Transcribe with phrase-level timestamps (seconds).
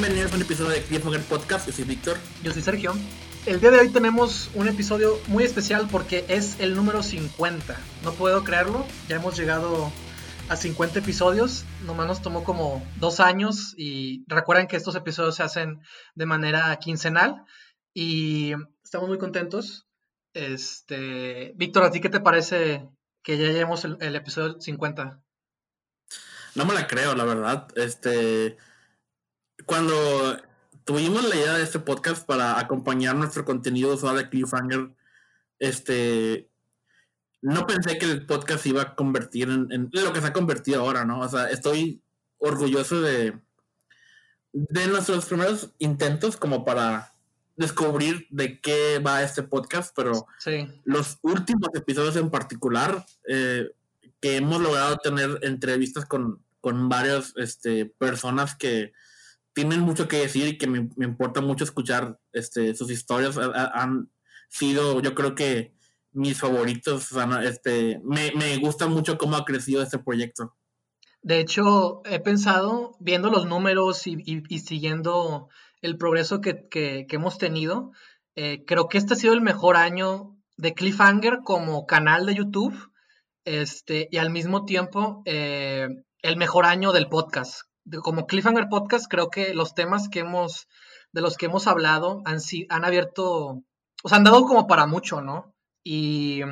[0.00, 1.68] bienvenidos a un episodio de Cliffhanger Podcast.
[1.68, 2.16] Yo soy Víctor.
[2.42, 2.94] Yo soy Sergio.
[3.46, 7.76] El día de hoy tenemos un episodio muy especial porque es el número 50.
[8.02, 9.92] No puedo creerlo, ya hemos llegado
[10.48, 11.64] a 50 episodios.
[11.84, 15.80] Nomás nos tomó como dos años y recuerden que estos episodios se hacen
[16.16, 17.44] de manera quincenal
[17.92, 19.86] y estamos muy contentos.
[20.32, 22.88] Este, Víctor, ¿a ti qué te parece
[23.22, 25.20] que ya lleguemos el, el episodio 50?
[26.56, 27.68] No me la creo, la verdad.
[27.76, 28.56] Este,
[29.66, 29.94] cuando
[30.84, 34.90] tuvimos la idea de este podcast para acompañar nuestro contenido usual de Cliffhanger,
[35.58, 36.48] este,
[37.40, 41.04] no pensé que el podcast iba a convertir en, lo que se ha convertido ahora,
[41.04, 41.20] ¿no?
[41.20, 42.02] O sea, estoy
[42.38, 43.38] orgulloso de,
[44.52, 47.14] de nuestros primeros intentos como para
[47.56, 50.26] descubrir de qué va este podcast, pero
[50.84, 53.70] los últimos episodios en particular, eh,
[54.20, 58.92] que hemos logrado tener entrevistas con, con varias este, personas que
[59.54, 63.38] tienen mucho que decir y que me, importa mucho escuchar este, sus historias.
[63.38, 64.10] han
[64.48, 65.74] sido, yo creo que
[66.12, 67.10] mis favoritos.
[67.42, 70.54] este, me, me gusta mucho cómo ha crecido este proyecto.
[71.24, 75.48] De hecho, he pensado, viendo los números y, siguiendo
[75.80, 77.92] el progreso que, hemos tenido,
[78.36, 82.76] eh, creo que este ha sido el mejor año de Cliffhanger como canal de YouTube
[83.46, 85.88] este, y al mismo tiempo eh,
[86.20, 87.62] el mejor año del podcast
[88.02, 90.68] como Cliffhanger Podcast, creo que los temas que hemos,
[91.12, 93.62] de los que hemos hablado han, han abierto,
[94.02, 95.54] o sea, han dado como para mucho, ¿no?
[95.82, 96.42] Y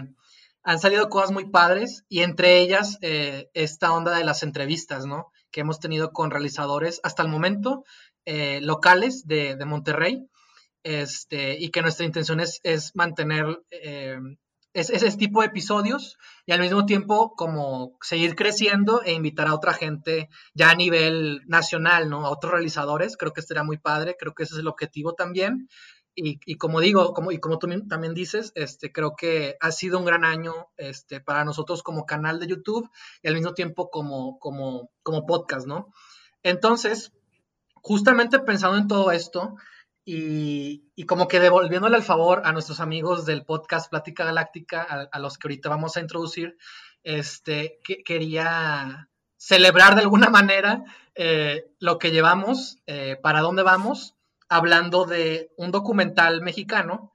[0.64, 5.32] han salido cosas muy padres y entre ellas eh, esta onda de las entrevistas, ¿no?
[5.50, 7.84] Que hemos tenido con realizadores hasta el momento
[8.24, 10.28] eh, locales de, Monterrey.
[10.84, 12.60] Este, y que nuestra intención es,
[12.94, 14.18] mantener eh,
[14.74, 19.54] es, ese tipo de episodios y al mismo tiempo como seguir creciendo e invitar a
[19.54, 22.26] otra gente ya a nivel nacional, ¿no?
[22.26, 25.68] A otros realizadores, creo que estaría muy padre, creo que ese es el objetivo también.
[26.14, 29.98] Y, y, como digo, como, y como tú también dices, este, creo que ha sido
[29.98, 32.90] un gran año este, para nosotros como canal de YouTube
[33.22, 35.90] y al mismo tiempo como, como, como podcast, ¿no?
[36.42, 37.12] Entonces,
[37.76, 39.56] justamente pensando en todo esto,
[40.04, 45.38] y, como que devolviéndole el favor a nuestros amigos del podcast Plática Galáctica, a, los
[45.38, 46.56] que ahorita vamos a introducir,
[47.02, 54.16] este, que, quería celebrar de alguna manera eh, lo que llevamos, eh, para dónde vamos,
[54.48, 57.12] hablando de un documental mexicano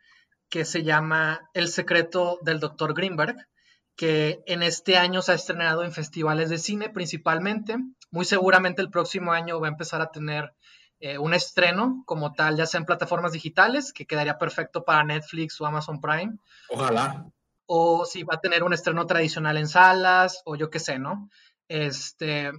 [0.50, 2.94] que se llama El secreto del Dr.
[2.94, 3.48] Greenberg,
[3.96, 7.78] que en este año se ha estrenado en festivales de cine principalmente.
[8.12, 10.54] Muy seguramente el próximo año va a empezar a tener
[11.00, 15.62] eh, un estreno como tal, ya sea en plataformas digitales, que quedaría perfecto para Netflix
[15.62, 16.38] o Amazon Prime.
[16.70, 17.28] Ojalá.
[17.68, 21.30] O si va a tener un estreno tradicional en salas, o yo qué sé, ¿no?
[21.68, 22.52] Este,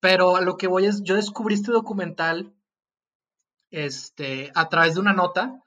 [0.00, 2.52] pero a lo que voy es, yo descubrí este documental
[3.70, 5.62] este, a través de una nota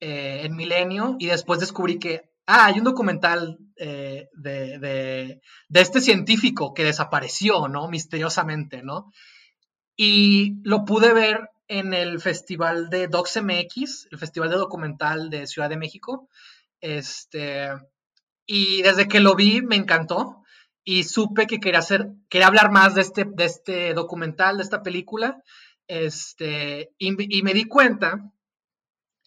[0.00, 5.80] eh, en Milenio y después descubrí que, ah, hay un documental eh, de, de, de,
[5.80, 7.88] este científico que desapareció, ¿no?
[7.88, 9.12] Misteriosamente, ¿no?
[9.94, 15.68] Y lo pude ver en el festival de DocsMX, el festival de documental de Ciudad
[15.68, 16.28] de México.
[16.80, 17.68] Este,
[18.46, 20.42] y desde que lo vi me encantó
[20.84, 24.82] y supe que quería hacer, quería hablar más de este, de este documental, de esta
[24.82, 25.42] película.
[25.88, 28.32] Este, y, y me di cuenta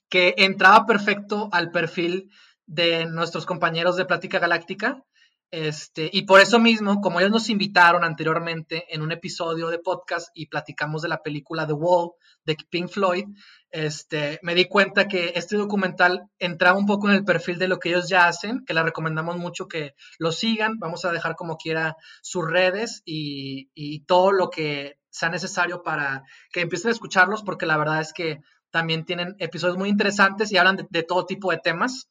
[0.09, 2.31] que entraba perfecto al perfil
[2.65, 5.03] de nuestros compañeros de Plática Galáctica,
[5.51, 10.29] este, y por eso mismo, como ellos nos invitaron anteriormente en un episodio de podcast
[10.35, 12.11] y platicamos de la película The Wall
[12.45, 13.25] de Pink Floyd,
[13.71, 17.79] este, me di cuenta que este documental entraba un poco en el perfil de lo
[17.79, 20.77] que ellos ya hacen, que les recomendamos mucho que lo sigan.
[20.77, 23.69] Vamos a dejar como quiera sus redes y,
[24.05, 28.39] todo lo que sea necesario para que empiecen a escucharlos, porque la verdad es que
[28.69, 32.07] también tienen episodios muy interesantes y hablan de todo tipo de temas.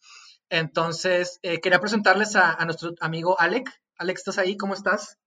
[0.50, 3.70] Entonces, eh, quería presentarles a, nuestro amigo Alec.
[3.98, 4.56] Alex, ¿estás ahí?
[4.56, 5.18] ¿Cómo estás?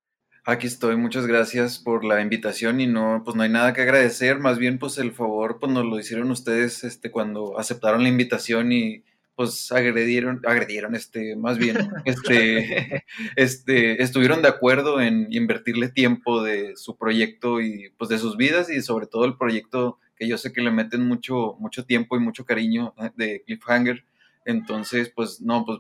[0.44, 4.40] Aquí estoy, muchas gracias por la invitación y no, pues no hay nada que agradecer,
[4.40, 8.72] más bien pues el favor pues nos lo hicieron ustedes este, cuando aceptaron la invitación
[8.72, 9.04] y
[9.36, 16.76] pues agredieron, agredieron, este, más bien, este, este, estuvieron de acuerdo en invertirle tiempo de
[16.76, 20.54] su proyecto y pues de sus vidas y sobre todo el proyecto que yo sé
[20.54, 24.06] que le meten mucho, mucho tiempo y mucho cariño eh, de Cliffhanger
[24.46, 25.80] entonces, pues no, pues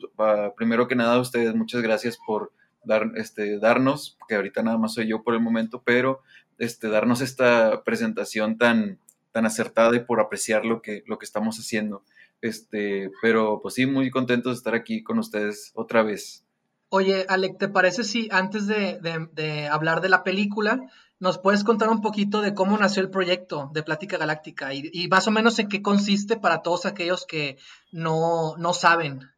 [0.56, 2.52] primero que nada, ustedes muchas gracias por
[2.84, 6.22] dar, este, darnos, que ahorita nada más soy yo por el momento, pero
[6.58, 9.00] este, darnos esta presentación tan,
[9.32, 12.04] tan acertada y por apreciar lo que, lo que estamos haciendo.
[12.42, 16.44] Este, pero pues sí, muy contentos de estar aquí con ustedes otra vez.
[16.90, 20.82] Oye, Alec, ¿te parece si antes de, hablar de la película,
[21.22, 25.28] nos puedes contar un poquito de cómo nació el proyecto de Plática Galáctica y, más
[25.28, 27.58] o menos en qué consiste para todos aquellos que
[27.92, 29.30] no, saben?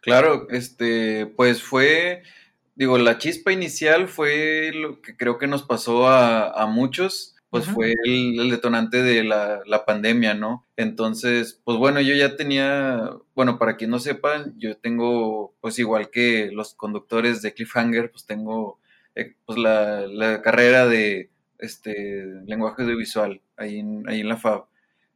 [0.00, 2.24] Claro, este, pues fue,
[2.74, 7.66] digo, la chispa inicial fue lo que creo que nos pasó a, a muchos pues
[7.66, 10.66] fue el, detonante de la, pandemia, ¿no?
[10.74, 16.08] Entonces, pues bueno, yo ya tenía, bueno, para quien no sepa, yo tengo, pues igual
[16.08, 18.80] que los conductores de Cliffhanger, pues tengo
[19.14, 24.64] eh, pues la, carrera de este lenguaje audiovisual ahí en, ahí en la FAB.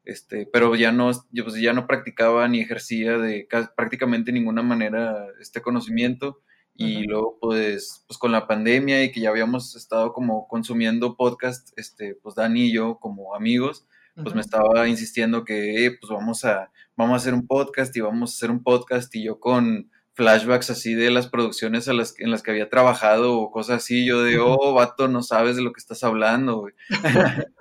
[0.04, 5.26] Este, pero ya no, yo pues ya no practicaba ni ejercía de prácticamente ninguna manera
[5.40, 6.40] este conocimiento.
[6.78, 11.72] Y luego pues, pues con la pandemia y que ya habíamos estado como consumiendo podcast,
[11.78, 13.86] este, pues Dani y yo como amigos,
[14.22, 18.00] pues me estaba insistiendo que eh, pues vamos a, vamos a hacer un podcast y
[18.00, 22.18] vamos a hacer un podcast y yo con flashbacks así de las producciones a las,
[22.18, 25.62] en las que había trabajado o cosas así, yo de, oh, vato, no sabes de
[25.62, 26.66] lo que estás hablando,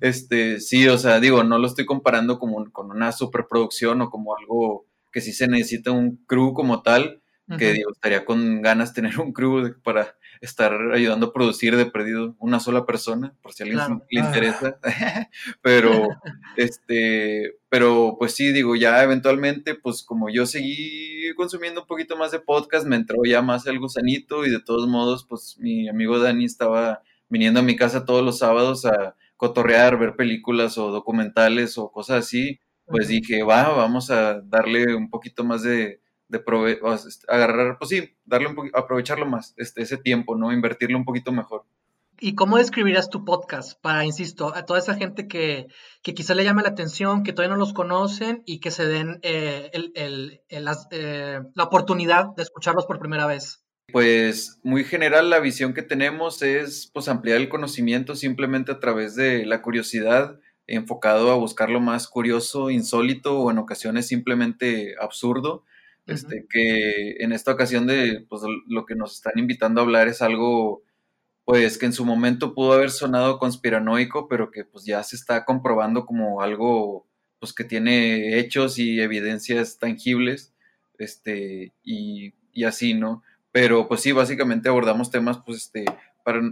[0.00, 4.34] este, sí, o sea, digo, no lo estoy comparando como con una superproducción o como
[4.34, 7.22] algo que sí se necesita un crew como tal,
[7.56, 12.36] que digo, estaría con ganas tener un crew para estar ayudando a producir de perdido
[12.38, 14.78] una sola persona, por si a alguien le interesa.
[15.62, 16.08] pero,
[16.56, 22.32] este, pero pues sí, digo, ya eventualmente, pues como yo seguí consumiendo un poquito más
[22.32, 26.18] de podcast, me entró ya más el gusanito y de todos modos, pues mi amigo
[26.18, 31.78] Dani estaba viniendo a mi casa todos los sábados a cotorrear, ver películas o documentales
[31.78, 32.60] o cosas así.
[32.86, 37.90] Pues dije, va, vamos a darle un poquito más de, de prove este, agarrar, pues
[37.90, 40.52] sí, darle un aprovecharlo más, este, ese tiempo, ¿no?
[40.52, 41.64] Invertirlo un poquito mejor.
[42.20, 45.68] ¿Y cómo describirías tu podcast para, insisto, a toda esa gente que,
[46.02, 49.20] que quizá le llame la atención, que todavía no los conocen y que se den
[49.22, 53.62] eh, el, el, eh, la oportunidad de escucharlos por primera vez?
[53.92, 59.14] Pues muy general la visión que tenemos es pues ampliar el conocimiento simplemente a través
[59.14, 65.64] de la curiosidad, enfocado a buscar lo más curioso, insólito o en ocasiones simplemente absurdo
[66.08, 70.22] este, que en esta ocasión de pues, lo que nos están invitando a hablar es
[70.22, 70.82] algo
[71.44, 75.46] pues que en su momento pudo haber sonado conspiranoico, pero que pues ya se está
[75.46, 77.06] comprobando como algo
[77.40, 80.52] pues que tiene hechos y evidencias tangibles,
[80.98, 83.22] este, y, y así, ¿no?
[83.52, 85.86] Pero pues sí, básicamente abordamos temas pues este,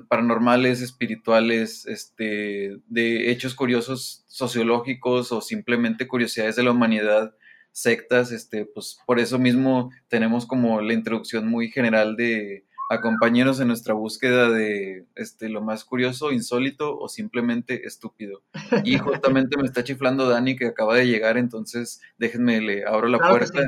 [0.08, 7.34] paranormales, espirituales, este, de hechos curiosos sociológicos o simplemente curiosidades de la humanidad
[7.76, 13.68] sectas, este, pues por eso mismo tenemos como la introducción muy general de acompañarnos en
[13.68, 18.42] nuestra búsqueda de este, lo más curioso, insólito o simplemente estúpido.
[18.82, 23.18] Y justamente me está chiflando Dani que acaba de llegar, entonces déjenme, le abro la
[23.18, 23.66] puerta.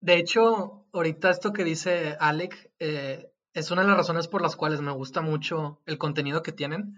[0.00, 4.56] De hecho, ahorita esto que dice Alec eh, es una de las razones por las
[4.56, 6.94] cuales me gusta mucho el contenido que tienen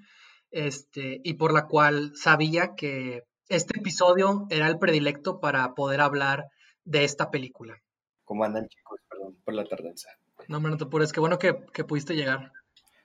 [0.53, 6.47] este, y por la cual sabía que este episodio era el predilecto para poder hablar
[6.85, 7.81] de esta película.
[8.25, 9.00] ¿Cómo andan chicos?
[9.09, 10.09] Perdón por la tardanza.
[10.49, 11.55] No, me no te apures, qué bueno que,
[11.85, 12.53] pudiste llegar.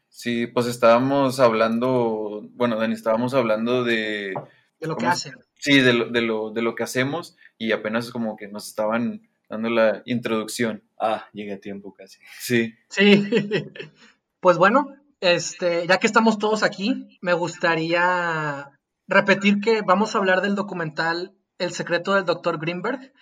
[0.09, 4.33] Sí, pues estábamos hablando, bueno, Dani, estábamos hablando de...
[4.79, 5.35] De lo que hacen.
[5.55, 9.27] Sí, de lo, de, lo, de lo que hacemos y apenas como que nos estaban
[9.49, 10.83] dando la introducción.
[10.99, 12.19] Ah, llegué a tiempo casi.
[12.39, 12.73] Sí.
[12.89, 13.29] Sí.
[14.39, 18.76] pues bueno, este, ya que estamos todos aquí, me gustaría
[19.07, 23.13] repetir que vamos a hablar del documental El secreto del doctor Greenberg,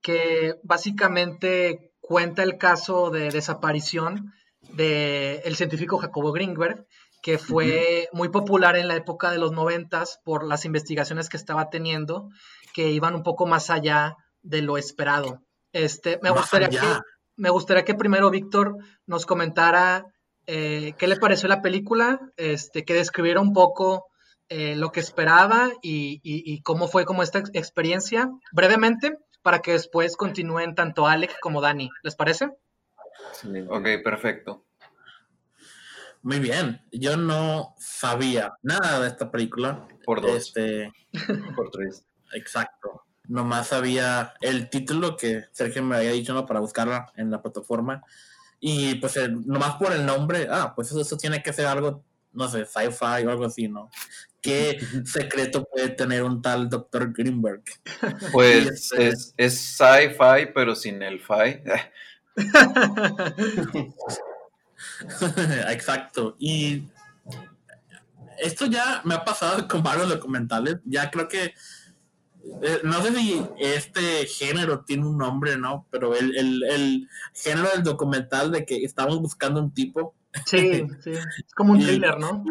[0.00, 4.32] que básicamente cuenta el caso de desaparición
[4.70, 6.86] del científico Jacobo Greenberg,
[7.22, 11.70] que fue muy popular en la época de los noventas por las investigaciones que estaba
[11.70, 12.28] teniendo,
[12.74, 15.40] que iban un poco más allá de lo esperado.
[15.72, 16.78] Este, me, gustaría que,
[17.36, 18.76] me gustaría que primero Víctor
[19.06, 20.06] nos comentara
[20.46, 24.06] eh, qué le pareció la película, este, que describiera un poco
[24.48, 30.74] eh, lo que esperaba y, cómo fue como esta experiencia brevemente para que después continúen
[30.74, 31.90] tanto Alec como Dani.
[32.02, 32.50] ¿Les parece?
[33.68, 34.64] Ok, perfecto.
[36.22, 36.80] Muy bien.
[36.90, 39.86] Yo no sabía nada de esta película.
[40.04, 40.36] Por dos.
[40.36, 40.92] Este,
[41.56, 42.06] Por tres.
[42.32, 43.04] Exacto.
[43.28, 46.46] Nomás sabía el título que Sergio me había dicho ¿no?
[46.46, 48.02] para buscarla en la plataforma.
[48.60, 52.48] Y pues nomás por el nombre, ah, pues eso, eso tiene que ser algo, no
[52.48, 53.90] sé, sci-fi o algo así, ¿no?
[54.44, 57.12] ¿Qué secreto puede tener un tal Dr.
[57.12, 57.64] Greenberg?
[58.32, 61.62] Pues es, es sci-fi, pero sin el fi.
[65.70, 66.36] Exacto.
[66.38, 66.84] Y
[68.38, 70.76] esto ya me ha pasado con varios documentales.
[70.84, 71.54] Ya creo que
[72.62, 75.86] eh, no sé si este género tiene un nombre, ¿no?
[75.90, 80.14] Pero el, el, el género del documental de que estamos buscando un tipo.
[80.44, 81.12] Sí, sí.
[81.12, 82.44] Es como un thriller, ¿no?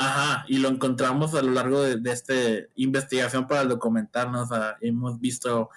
[0.00, 2.34] Y, ajá, y lo encontramos a lo largo de, de esta
[2.76, 4.42] investigación para el documental, ¿no?
[4.42, 5.70] O sea, hemos visto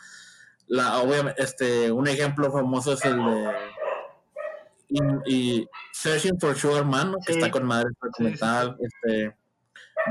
[0.67, 3.51] la, obviamente, este, un ejemplo famoso es el de
[5.25, 8.85] y, Searching for Sugar Man, que está con madre documental, sí, sí.
[8.85, 9.35] este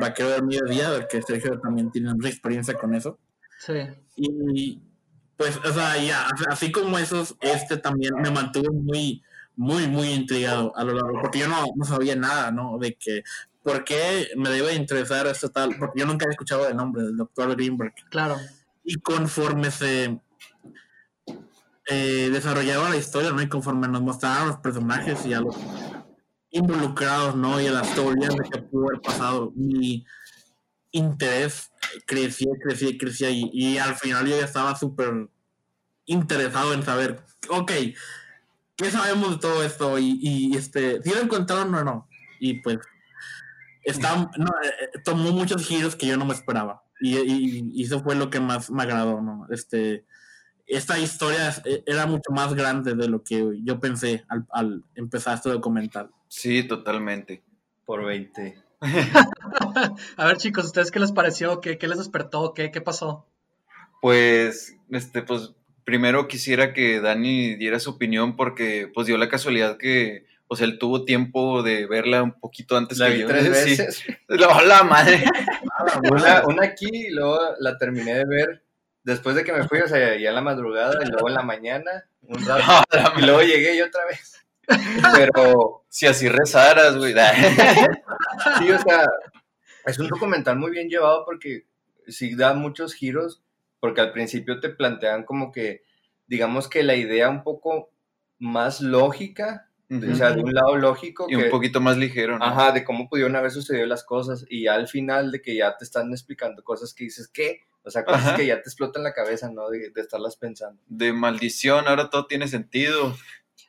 [0.01, 3.19] Vaquero del Mediodía, que Sergio también tiene mucha experiencia con eso.
[3.59, 3.75] Sí.
[4.17, 4.81] Y
[5.37, 9.23] pues, o sea, ya, así como esos, este también me mantuvo muy,
[9.57, 12.79] muy, muy intrigado a lo largo, porque yo no, no sabía nada, ¿no?
[12.79, 13.23] De que,
[13.63, 15.77] ¿por qué me debe interesar esto tal?
[15.79, 17.95] Porque yo nunca había escuchado el nombre del doctor Greenberg.
[18.11, 18.37] Claro.
[18.85, 20.21] Y conforme se
[21.89, 23.43] eh, desarrollaba la historia, ¿no?
[23.43, 25.57] Y conforme nos mostraron los personajes y a los
[26.51, 27.61] involucrados, ¿no?
[27.61, 30.05] Y a las teorías de que pudo haber pasado, mi
[30.91, 31.71] interés
[32.07, 35.29] crecía, crecía, crecía y, y al final yo ya estaba súper
[36.05, 37.73] interesado en saber, ok,
[38.77, 39.99] ¿qué sabemos de todo esto?
[39.99, 42.09] Y, y este, si lo encontraron o no.
[42.41, 42.79] Y pues,
[43.83, 46.85] está, no, eh, tomó muchos giros que yo no me esperaba.
[47.01, 49.47] Y, y, y, eso fue lo que más me agradó, ¿no?
[49.51, 50.05] Este,
[50.67, 51.53] esta historia
[51.87, 56.11] era mucho más grande de lo que yo pensé al, al empezar este documental.
[56.29, 57.43] Sí, totalmente.
[57.85, 58.63] Por 20.
[60.17, 61.61] a ver, chicos, ¿ustedes qué les pareció?
[61.61, 62.55] ¿Qué, qué les despertó?
[62.55, 63.27] ¿Qué, ¿Qué pasó?
[64.01, 65.53] Pues, este, pues,
[65.85, 70.79] primero quisiera que Dani diera su opinión porque, pues, dio la casualidad que, pues, él
[70.79, 73.27] tuvo tiempo de verla un poquito antes la que vi yo.
[73.29, 73.71] tres Sí.
[73.71, 74.05] veces.
[74.29, 75.25] La, la madre.
[76.11, 78.63] Una, una aquí y luego la terminé de ver
[79.03, 81.43] después de que me fui, o sea, ya en la madrugada y luego en la
[81.43, 84.45] mañana, un rato, y luego llegué yo otra vez.
[85.15, 87.15] Pero Si así rezaras, güey.
[88.59, 89.07] sí, o sea,
[89.87, 91.67] es un documental muy bien llevado porque
[92.09, 93.43] sí da muchos giros,
[93.81, 95.83] porque al principio te plantean como que,
[96.27, 97.91] digamos que la idea un poco
[98.39, 101.27] más lógica, o sea, de un lado lógico.
[101.29, 102.45] Y que, un poquito más ligero, ¿no?
[102.45, 105.77] Ajá, de cómo pudieron haber sucedido las cosas y ya al final de que ya
[105.77, 107.61] te están explicando cosas que dices, ¿qué?
[107.85, 108.37] O sea, cosas Ajá.
[108.37, 109.69] que ya te explotan la cabeza, ¿no?
[109.69, 110.81] De, de estarlas pensando.
[110.87, 113.17] De maldición, ahora todo tiene sentido.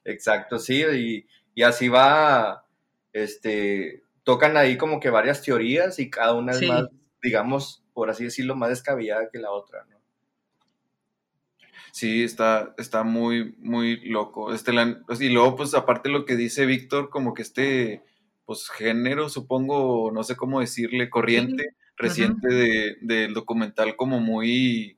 [0.05, 2.65] Exacto, sí, y, y así va,
[3.13, 6.65] este, tocan ahí como que varias teorías y cada una Sí.
[6.65, 6.83] es más,
[7.21, 9.97] digamos, por así decirlo, más descabellada que la otra, ¿no?
[11.95, 14.51] Sí, está, está muy, muy loco.
[14.51, 18.03] Este, la- pues, y luego, pues, aparte lo que dice Víctor, como que este,
[18.45, 24.97] pues, género, supongo, no sé cómo decirle, corriente reciente de, del documental, como muy,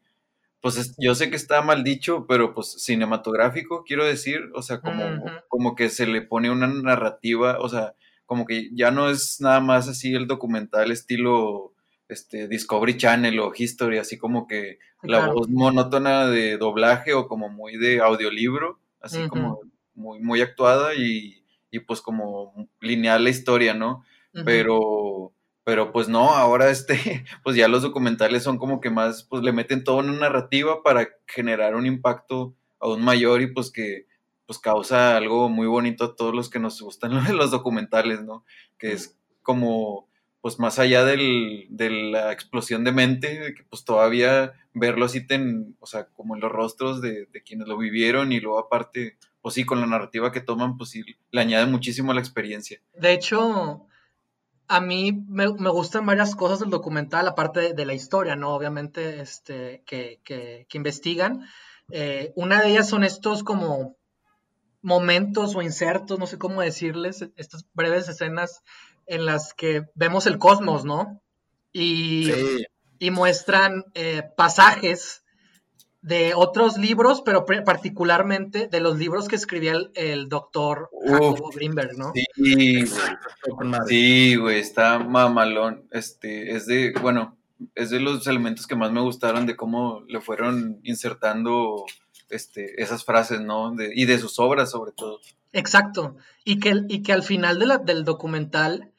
[0.61, 4.81] pues, es- yo sé que está mal dicho, pero pues cinematográfico, quiero decir, o sea,
[4.81, 9.41] como, como que se le pone una narrativa, o sea, como que ya no es
[9.41, 11.74] nada más así el documental estilo
[12.07, 15.33] este Discovery Channel o History, así como que la Claro.
[15.33, 19.59] voz monótona de doblaje o como muy de audiolibro, así como
[19.93, 24.03] muy, muy actuada y, y pues como lineal la historia, ¿no?
[24.43, 25.31] Pero,
[25.63, 26.95] pero pues no, ahora este,
[27.43, 31.07] pues ya los documentales son como que más, pues le meten toda una narrativa para
[31.27, 34.07] generar un impacto aún mayor y pues que
[34.45, 38.43] pues causa algo muy bonito a todos los que nos gustan los documentales, ¿no?
[38.77, 40.07] Que es como,
[40.45, 45.25] pues más allá del, de la explosión de mente, de que pues todavía verlo así,
[45.25, 49.17] ten, o sea, como en los rostros de, de quienes lo vivieron y luego aparte,
[49.41, 52.79] pues sí, con la narrativa que toman, pues sí, le añade muchísimo a la experiencia.
[52.93, 53.87] De hecho,
[54.67, 58.53] a mí me, me gustan varias cosas del documental, aparte de, la historia, ¿no?
[58.53, 61.47] Obviamente, este, que, que, que investigan.
[61.89, 63.97] Eh, una de ellas son estos como
[64.83, 68.61] momentos o insertos, no sé cómo decirles, estas breves escenas
[69.07, 71.21] en las que vemos el cosmos, ¿no?
[71.73, 72.65] Y, Sí,
[72.99, 75.23] y muestran eh, pasajes
[76.01, 81.97] de otros libros, pero particularmente de los libros que escribía el, el doctor Jacobo Greenberg,
[81.97, 82.13] ¿no?
[82.35, 82.83] Sí,
[83.63, 83.85] madre.
[83.87, 85.87] Sí, güey, está mamalón.
[85.91, 87.35] Este, es de, bueno,
[87.73, 91.85] es de los elementos que más me gustaron de cómo le fueron insertando
[92.29, 93.71] este, esas frases, ¿no?
[93.71, 95.19] De- y de sus obras, sobre todo.
[95.53, 96.17] Exacto.
[96.43, 98.91] Y que, y que al final de la- del documental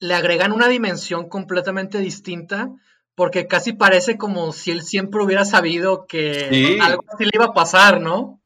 [0.00, 2.70] le agregan una dimensión completamente distinta,
[3.14, 6.78] porque casi parece como si él siempre hubiera sabido que Sí.
[6.80, 8.40] algo así le iba a pasar, ¿no?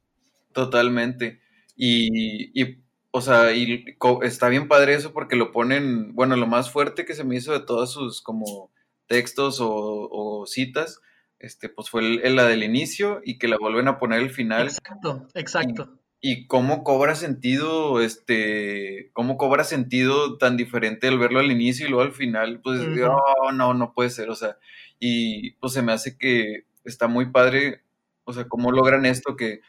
[0.52, 1.40] Totalmente.
[1.76, 2.78] Y, y,
[3.10, 3.84] o sea, y
[4.22, 7.52] está bien padre eso porque lo ponen, bueno, lo más fuerte que se me hizo
[7.52, 8.70] de todos sus como
[9.06, 9.68] textos o,
[10.10, 11.00] o citas,
[11.38, 14.30] este, pues fue el- el- la del inicio y que la vuelven a poner al
[14.30, 14.68] final.
[14.68, 15.98] Exacto, exacto.
[16.24, 21.90] Y cómo cobra sentido, este, cómo cobra sentido tan diferente al verlo al inicio y
[21.90, 24.56] luego al final, pues, oh, no, no puede ser, o sea,
[25.00, 27.82] y pues se me hace que está muy padre,
[28.22, 29.62] o sea, cómo logran esto, que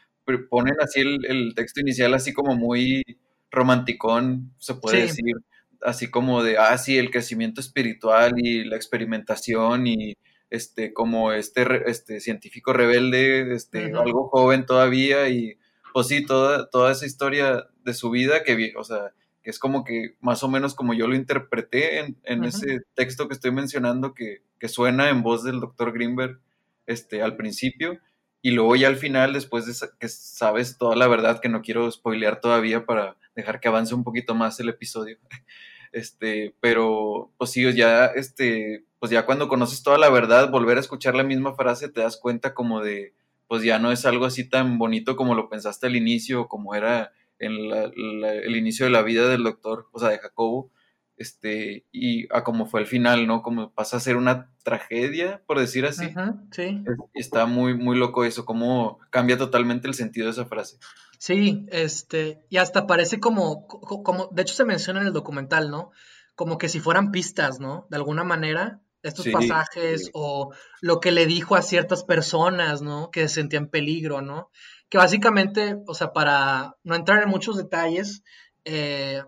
[0.48, 3.02] ponen así el, texto inicial así como muy
[3.50, 5.34] romanticón, se puede decir,
[5.82, 10.14] así como de, ah, sí, el crecimiento espiritual y la experimentación y
[10.50, 15.58] este, como este, este científico rebelde, este, algo joven todavía y
[15.94, 19.12] pues sí, toda, toda esa historia de su vida que, o sea,
[19.44, 23.34] que es como que más o menos como yo lo interpreté en, ese texto que
[23.34, 26.40] estoy mencionando que, suena en voz del doctor Greenberg
[26.86, 28.00] este, al principio
[28.42, 31.88] y luego ya al final, después de que sabes toda la verdad, que no quiero
[31.88, 35.18] spoilear todavía para dejar que avance un poquito más el episodio,
[35.92, 40.80] este, pero pues sí, ya, este, pues ya cuando conoces toda la verdad, volver a
[40.80, 43.14] escuchar la misma frase te das cuenta como de,
[43.46, 47.12] pues ya no es algo así tan bonito como lo pensaste al inicio, como era
[47.38, 50.70] en el inicio de la vida del doctor, o sea, de Jacobo,
[51.16, 53.42] este, y a como fue el final, ¿no?
[53.42, 56.12] Como pasa a ser una tragedia, por decir así.
[56.50, 56.82] sí.
[57.14, 60.78] está muy, muy loco eso, cómo cambia totalmente el sentido de esa frase.
[61.18, 65.90] Sí, este, y hasta parece como, como, de hecho se menciona en el documental, ¿no?
[66.34, 67.86] Como que si fueran pistas, ¿no?
[67.90, 73.10] De alguna manera, estos pasajes o lo que le dijo a ciertas personas, ¿no?
[73.10, 74.50] Que se sentían peligro, ¿no?
[74.88, 78.22] Que básicamente, o sea, para no entrar en muchos detalles,
[78.64, 79.22] eh,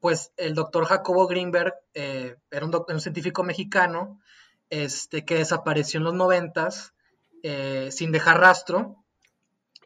[0.00, 4.18] pues el doctor Jacobo Greenberg eh, era un, científico mexicano
[4.70, 6.94] este, que desapareció en los noventas
[7.42, 9.04] eh, sin dejar rastro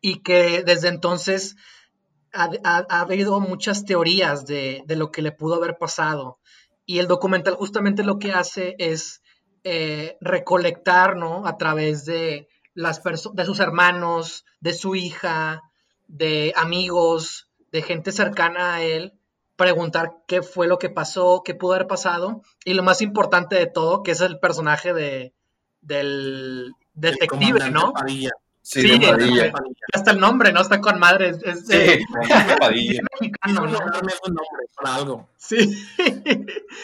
[0.00, 1.56] y que desde entonces
[2.32, 2.50] ha,
[2.88, 6.38] habido muchas teorías de, de, lo que le pudo haber pasado.
[6.87, 9.22] Y el documental justamente lo que hace es
[9.64, 11.47] eh, recolectar, ¿no?
[11.47, 15.62] A través de, las de sus hermanos, de su hija,
[16.09, 19.14] de amigos, de gente cercana a él,
[19.57, 23.66] preguntar qué fue lo que pasó, qué pudo haber pasado, y lo más importante de
[23.66, 25.33] todo, que es el personaje de,
[25.81, 27.92] del detective, ¿no?
[28.64, 28.88] Sí,
[29.92, 30.61] hasta el nombre, ¿no?
[30.61, 31.31] Está con madre.
[31.31, 33.78] Es, sí, es mexicano, ¿no?
[33.78, 35.28] un nombre para algo.
[35.37, 35.85] Sí.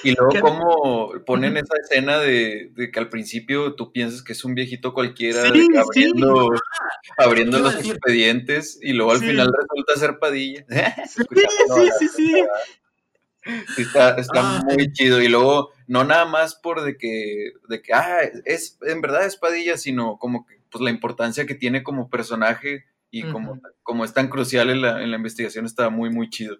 [0.03, 4.45] Y luego, cómo ponen esa escena de, de, que al principio tú piensas que es
[4.45, 6.51] un viejito cualquiera abriendo,
[7.17, 10.65] abriendo los expedientes y luego al final resulta ser Padilla.
[11.07, 11.25] Sí,
[11.75, 12.45] sí, sí, sí.
[13.79, 15.23] Está, está ah, muy chido.
[15.23, 19.37] Y luego, no nada más por de que, de que, ah, es, en verdad es
[19.37, 24.13] Padilla, sino como que pues la importancia que tiene como personaje y como, como es
[24.13, 26.59] tan crucial en la, en la investigación está muy, muy chido.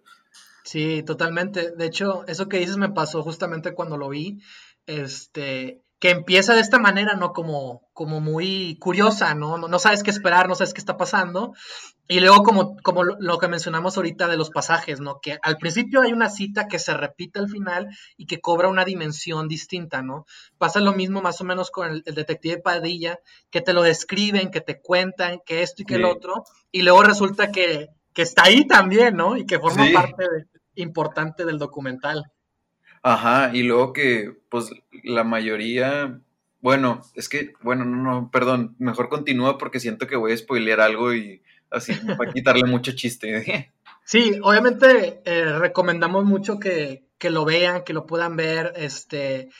[0.65, 1.73] Sí, totalmente.
[1.73, 4.41] De hecho, eso que dices me pasó justamente cuando lo vi.
[4.87, 7.33] Este, que empieza de esta manera, ¿no?
[7.33, 9.59] Como, como muy curiosa, ¿no?
[9.59, 9.79] ¿no?
[9.79, 11.55] sabes qué esperar, no sabes qué está pasando.
[12.07, 15.21] Y luego, como, como lo, que mencionamos ahorita de los pasajes, ¿no?
[15.21, 18.85] Que al principio hay una cita que se repite al final y que cobra una
[18.85, 20.25] dimensión distinta, ¿no?
[20.57, 23.19] Pasa lo mismo más o menos con el, detective Padilla,
[23.51, 27.03] que te lo describen, que te cuentan, que esto y que el otro, y luego
[27.03, 29.37] resulta que, que, está ahí también, ¿no?
[29.37, 30.25] Y que forma parte
[30.77, 32.31] importante del documental.
[33.03, 34.71] Ajá, y luego que, pues,
[35.05, 36.21] la mayoría,
[36.61, 40.81] bueno, es que, bueno, no, no, perdón, mejor continúa porque siento que voy a spoilear
[40.81, 43.73] algo y así, para quitarle mucho chiste.
[44.05, 49.51] Sí, obviamente eh, recomendamos mucho que, que, lo vean, que lo puedan ver, este,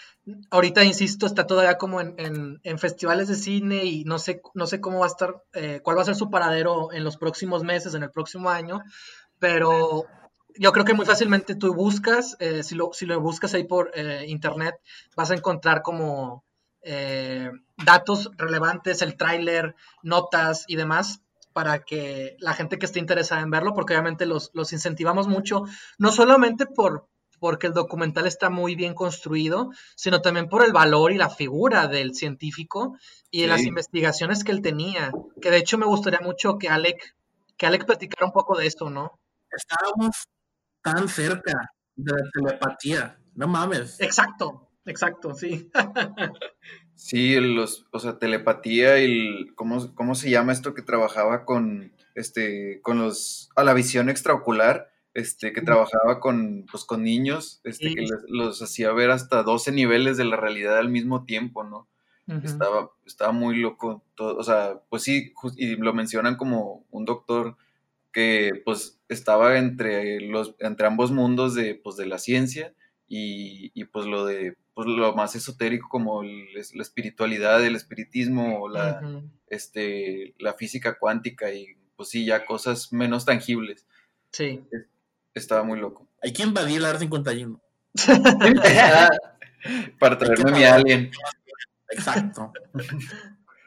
[0.51, 4.81] ahorita, insisto, está todavía como en, en, festivales de cine y no sé, no sé
[4.81, 7.93] cómo va a estar, eh, cuál va a ser su paradero en los próximos meses,
[7.93, 8.81] en el próximo año,
[9.39, 10.07] pero
[10.59, 13.91] yo creo que muy fácilmente tú buscas, eh, si, lo, si lo buscas ahí por
[13.95, 14.75] eh, internet,
[15.17, 16.45] vas a encontrar como
[16.83, 17.51] eh,
[17.85, 23.51] datos relevantes, el tráiler, notas y demás, para que la gente que esté interesada en
[23.51, 25.65] verlo, porque obviamente los, los incentivamos mucho,
[25.99, 27.09] no solamente por
[27.41, 31.87] porque el documental está muy bien construido, sino también por el valor y la figura
[31.87, 32.97] del científico
[33.31, 35.13] y de las investigaciones que él tenía.
[35.41, 37.15] Que de hecho me gustaría mucho que Alec,
[37.57, 39.21] que Alec platicara un poco de esto, ¿no?
[39.53, 40.27] Estábamos
[40.83, 43.19] tan cerca de la telepatía.
[43.35, 44.01] No mames.
[44.01, 45.71] Exacto, exacto, sí.
[46.95, 52.81] sí, los, o sea, telepatía y ¿cómo, ¿cómo se llama esto que trabajaba con este
[52.83, 54.91] con los a la visión extraocular?
[55.15, 60.17] Este, que trabajaba con, pues, con niños, este, que los hacía ver hasta 12 niveles
[60.17, 61.89] de la realidad al mismo tiempo, ¿no?
[62.45, 67.57] estaba, estaba muy loco, todo, o sea, pues sí, y lo mencionan como un doctor
[68.19, 72.75] que pues estaba entre, los, entre ambos mundos de, pues, de la ciencia
[73.07, 79.23] y, y pues lo de pues, lo más esotérico como la espiritualidad, el espiritismo, la,
[79.47, 83.87] este, la física cuántica y pues sí, ya cosas menos tangibles.
[84.33, 84.65] Sí.
[85.33, 86.09] Estaba muy loco.
[86.21, 87.61] Hay que invadir la R51.
[90.01, 91.13] Para traerme mi alien.
[91.91, 92.53] Exacto.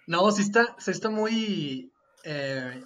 [0.08, 1.94] No, sí está, sí está muy
[2.26, 2.84] eh,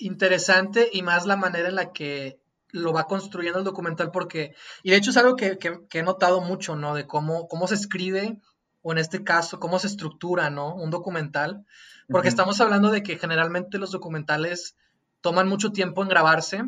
[0.00, 2.38] interesante y más la manera en la que
[2.72, 6.02] lo va construyendo el documental porque, y de hecho es algo que, que- que he
[6.02, 6.94] notado mucho, ¿no?
[6.94, 8.38] De cómo, cómo se escribe,
[8.82, 10.74] o en este caso, cómo se estructura, ¿no?
[10.74, 11.66] Un documental,
[12.08, 12.34] porque Ujú.
[12.34, 14.76] estamos hablando de que generalmente los documentales
[15.20, 16.62] toman mucho tiempo en grabarse,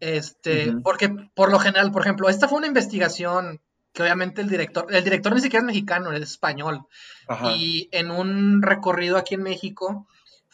[0.00, 0.82] este, Ujú.
[0.82, 3.60] porque por lo general, por ejemplo, esta fue una investigación
[3.92, 6.86] que obviamente el director, el director ni siquiera es mexicano, es español,
[7.26, 7.52] Ajá.
[7.56, 10.06] y en un recorrido aquí en México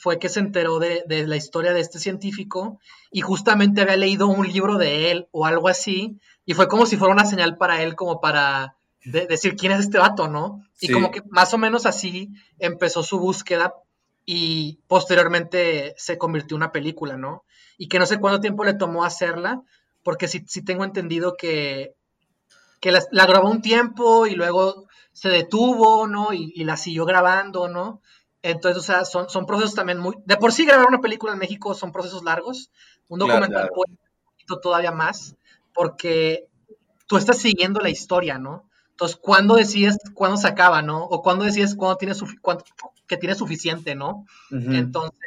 [0.05, 2.79] fue que se enteró de, de la historia de este científico
[3.11, 6.97] y justamente había leído un libro de él o algo así y fue como si
[6.99, 10.45] fuera una señal para él como para de- decir quién es este vato, ¿no?
[10.81, 10.93] Y Sí.
[10.93, 13.75] como que más o menos así empezó su búsqueda
[14.27, 17.45] y posteriormente se convirtió en una película, ¿no?
[17.79, 19.63] Y que no sé cuánto tiempo le tomó hacerla,
[20.03, 21.95] porque sí, sí tengo entendido que,
[22.81, 26.33] que la, la grabó un tiempo y luego se detuvo, ¿no?
[26.33, 28.03] Y, y la siguió grabando, ¿no?
[28.47, 30.15] Entonces, o sea, son, son procesos también muy...
[30.27, 32.71] De por sí grabar una película en México son procesos largos.
[33.09, 33.75] Un Claro, documental claro.
[33.75, 35.35] puede ser un poquito todavía más,
[35.73, 36.47] porque
[37.07, 38.69] tú estás siguiendo la historia, ¿no?
[38.91, 41.05] Entonces, ¿cuándo decides cuándo se acaba, ¿no?
[41.05, 42.67] O cuándo decides cuándo tiene sufi- cuánto-
[43.07, 44.27] que tiene suficiente, ¿no?
[44.51, 44.73] Ujú.
[44.73, 45.19] Entonces,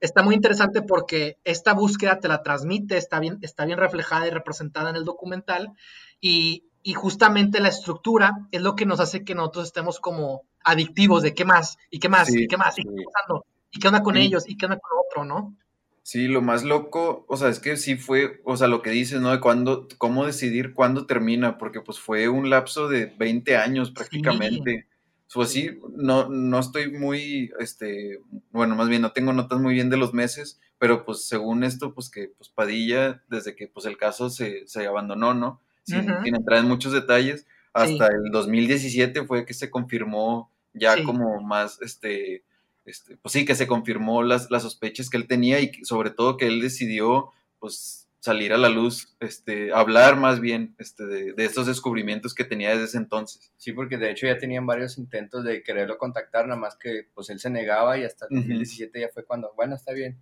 [0.00, 4.30] está muy interesante porque esta búsqueda te la transmite, está bien, está bien reflejada y
[4.30, 5.72] representada en el documental
[6.20, 11.22] y, y justamente la estructura es lo que nos hace que nosotros estemos como adictivos
[11.22, 13.88] de qué más, y qué más, Sí, y qué más, y qué pasando, y qué
[13.88, 14.22] onda con Sí.
[14.22, 15.56] ellos, y qué onda con otro, ¿no?
[16.02, 19.20] Sí, lo más loco, o sea, es que sí fue, o sea, lo que dices,
[19.20, 19.30] ¿no?
[19.30, 24.88] De cuándo, cómo decidir cuándo termina, porque pues fue un lapso de 20 años prácticamente.
[25.30, 25.78] Fue Sí.
[25.94, 30.14] no, no estoy muy, este, bueno, más bien no tengo notas muy bien de los
[30.14, 34.66] meses, pero pues según esto, pues que pues Padilla, desde que pues el caso se,
[34.66, 35.60] se abandonó, ¿no?
[35.82, 38.12] Sin, sin entrar en muchos detalles, hasta Sí.
[38.24, 41.02] el 2017 fue que se confirmó ya Sí.
[41.04, 42.44] como más, este,
[42.84, 46.10] este, pues sí, que se confirmó las, las sospechas que él tenía y que- sobre
[46.10, 51.32] todo que él decidió, pues, salir a la luz, este, hablar más bien, este, de,
[51.34, 53.52] de estos descubrimientos que tenía desde ese entonces.
[53.56, 57.30] Sí, porque de hecho ya tenían varios intentos de quererlo contactar, nada más que pues
[57.30, 58.40] él se negaba y hasta el Ujú.
[58.40, 60.18] 2017 ya fue cuando, bueno, está bien,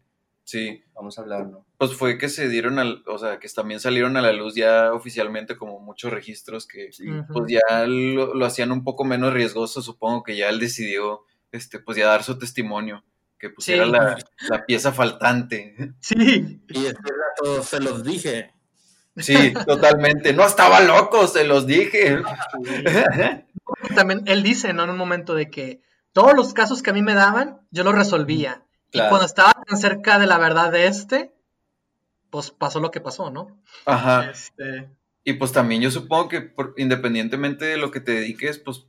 [0.46, 1.66] Sí, vamos a hablar, ¿no?
[1.76, 4.92] pues fue que se dieron al, o sea, que también salieron a la luz ya
[4.92, 7.04] oficialmente como muchos registros que Sí.
[7.32, 11.80] Pues ya lo, lo hacían un poco menos riesgoso, supongo que ya él decidió, este,
[11.80, 13.04] pues ya dar su testimonio,
[13.40, 13.72] que pues Sí.
[13.72, 14.16] era la,
[14.48, 15.74] la pieza faltante.
[16.00, 18.52] Sí, Y después a todos se los dije.
[19.16, 20.32] Sí, totalmente.
[20.32, 22.18] No estaba loco, se los dije.
[23.94, 24.84] también él dice, ¿no?
[24.84, 25.80] En un momento de que
[26.12, 28.65] todos los casos que a mí me daban, yo los resolvía.
[28.90, 29.10] Y Claro.
[29.10, 31.32] cuando estaba tan cerca de la verdad de este,
[32.30, 33.60] pues pasó lo que pasó, ¿no?
[33.84, 34.30] Ajá.
[34.30, 34.88] Este,
[35.24, 38.86] Y pues también yo supongo que por- independientemente de lo que te dediques, pues,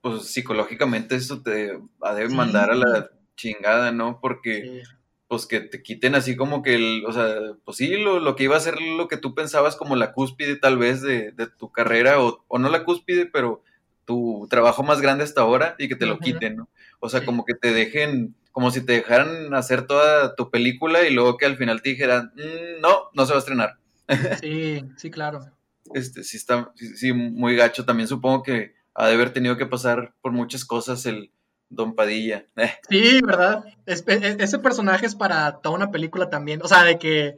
[0.00, 2.34] pues psicológicamente eso te ha de Sí.
[2.34, 4.18] mandar a la chingada, ¿no?
[4.20, 4.90] Porque sí.
[5.28, 8.44] pues que te quiten así como que el, o sea, pues sí, lo, lo que
[8.44, 11.70] iba a ser lo que tú pensabas como la cúspide tal vez de, de tu
[11.72, 13.62] carrera, o, o no la cúspide, pero
[14.06, 16.68] tu trabajo más grande hasta ahora y que te lo quiten, ¿no?
[17.00, 17.26] O sea, Sí.
[17.26, 21.44] como que te dejen, como si te dejaran hacer toda tu película y luego que
[21.44, 23.76] al final te dijeran, "Mm, no, no se va a estrenar.
[24.42, 25.50] Sí, sí, claro.
[25.92, 27.84] Este, sí está, sí, sí, muy gacho.
[27.84, 31.30] También supongo que ha de haber tenido que pasar por muchas cosas el
[31.68, 32.46] Don Padilla.
[32.56, 33.62] Eh, Sí, ¿verdad?
[33.84, 36.62] Es- e- ese personaje es para toda una película también.
[36.62, 37.36] O sea, de que,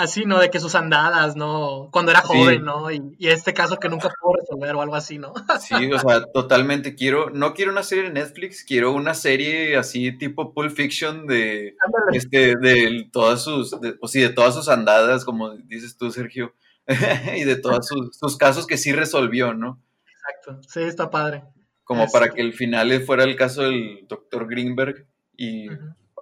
[0.00, 0.38] así, ¿no?
[0.38, 1.88] De que sus andadas, ¿no?
[1.92, 2.28] Cuando era Sí.
[2.28, 2.90] joven, ¿no?
[2.90, 5.32] Y, y este caso que nunca pudo resolver o algo así, ¿no?
[5.60, 10.16] Sí, o sea, totalmente quiero, no quiero una serie de Netflix, quiero una serie así
[10.18, 12.16] tipo Pulp Fiction de, Ándale.
[12.18, 16.54] este, de todas sus, de, pues sí, de todas sus andadas, como dices tú, Sergio,
[17.36, 19.80] y de todos sus, sus casos que sí resolvió, ¿no?
[20.10, 20.60] Exacto.
[20.68, 21.44] Sí, está padre.
[21.84, 25.68] Como para que el final fuera el caso del doctor Greenberg y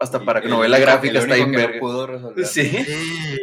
[0.01, 2.47] hasta para que el novela gráfica está no pudo resolver.
[2.47, 2.64] Sí.
[2.69, 3.38] Sí.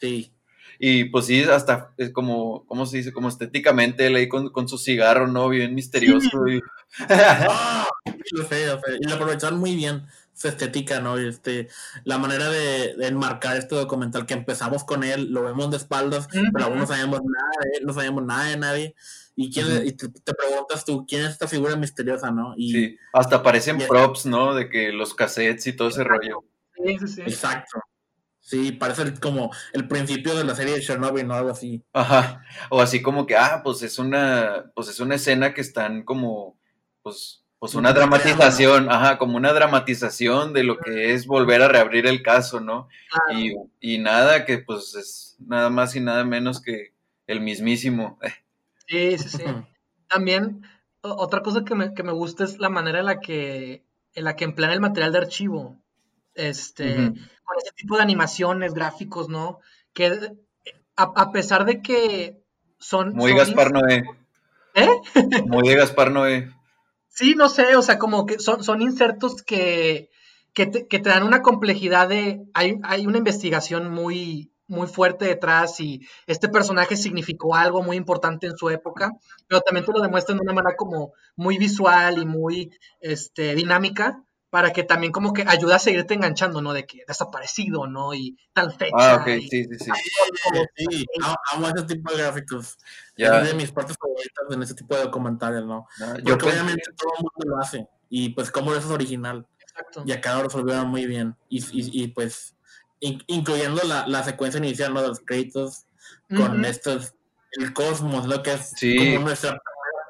[0.00, 0.32] Sí.
[0.78, 3.12] Y pues sí, hasta es como, ¿cómo se dice?
[3.12, 5.48] Como estéticamente él ahí con, con su cigarro, ¿no?
[5.48, 6.46] Bien misterioso.
[6.48, 6.60] y-
[7.08, 7.86] Ah,
[8.32, 8.42] lo.
[9.00, 10.02] Y lo aprovecharon muy bien
[10.34, 11.16] su estética, ¿no?
[11.16, 11.68] Este,
[12.04, 16.28] la manera de, de enmarcar este documental que empezamos con él, lo vemos de espaldas,
[16.52, 18.94] pero aún no sabemos nada de él, no sabemos nada de nadie.
[19.34, 22.52] Y, quién, y te, te preguntas tú, ¿quién es esta figura misteriosa, no?
[22.56, 24.54] Y, Sí, hasta aparecen props, ¿no?
[24.54, 26.44] De que los cassettes y todo ese rollo.
[26.84, 27.20] Sí, sí, sí.
[27.22, 27.80] Exacto.
[28.46, 31.34] Sí, parece como el principio de la serie de Chernobyl, ¿no?
[31.34, 31.82] Algo así.
[31.92, 32.44] Ajá.
[32.70, 36.56] O así como que, ah, pues es una, pues es una escena que están como,
[37.02, 42.06] pues, pues una dramatización, ajá, como una dramatización de lo que es volver a reabrir
[42.06, 42.86] el caso, ¿no?
[43.34, 46.94] Y, y, nada, que pues es nada más y nada menos que
[47.26, 48.16] el mismísimo.
[48.86, 49.42] Sí, sí, sí.
[50.08, 50.62] También,
[51.00, 53.82] otra cosa que me, que me gusta es la manera en la que,
[54.14, 55.76] en la que emplean el material de archivo.
[56.36, 59.60] Este, con ese tipo de animaciones, gráficos, ¿no?
[59.94, 60.36] Que
[60.96, 62.42] a, pesar de que
[62.78, 63.14] son...
[63.14, 64.04] Muy Gaspar Noé.
[64.74, 64.88] ¿Eh?
[65.46, 66.52] Muy de Gaspar Noé.
[67.08, 70.10] Sí, no sé, o sea, como que son, son insertos que,
[70.52, 72.42] que, te, dan una complejidad de...
[72.52, 78.46] Hay, hay una investigación muy, muy fuerte detrás y este personaje significó algo muy importante
[78.46, 79.12] en su época,
[79.46, 82.70] pero también te lo demuestran de una manera como muy visual y muy
[83.00, 84.22] este, dinámica
[84.56, 86.72] para que también como que ayude a seguirte enganchando, ¿no?
[86.72, 88.14] De que desaparecido, ¿no?
[88.14, 88.94] Y tal fecha.
[88.96, 89.90] Ah, ok, sí, sí, sí.
[90.78, 91.06] sí,
[91.52, 92.78] amo ese tipo de gráficos.
[93.14, 95.86] Es de mis partes favoritas en ese tipo de documentales, ¿no?
[96.00, 97.86] Ah, Porque obviamente todo el mundo lo hace.
[98.08, 99.46] Y pues como eso es original.
[99.60, 100.04] Exacto.
[100.06, 101.36] Y acá lo resolvieron muy bien.
[101.50, 102.56] Y, y, y pues,
[103.00, 105.02] incluyendo la, la, secuencia inicial, ¿no?
[105.02, 105.84] De los créditos,
[106.34, 107.12] con estos,
[107.60, 109.60] el cosmos, lo que es como nuestra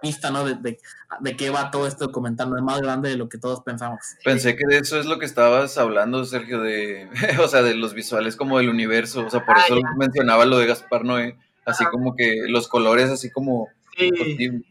[0.06, 0.44] pista, ¿no?
[0.44, 0.78] De,
[1.20, 3.98] de, qué va todo este documental, no es más grande de lo que todos pensamos.
[4.24, 7.08] Pensé que de eso es lo que estabas hablando, Sergio, de,
[7.42, 10.66] o sea, de los visuales como del universo, o sea, por eso mencionaba lo de
[10.66, 14.12] Gaspar Noé, así como que los colores así como pues,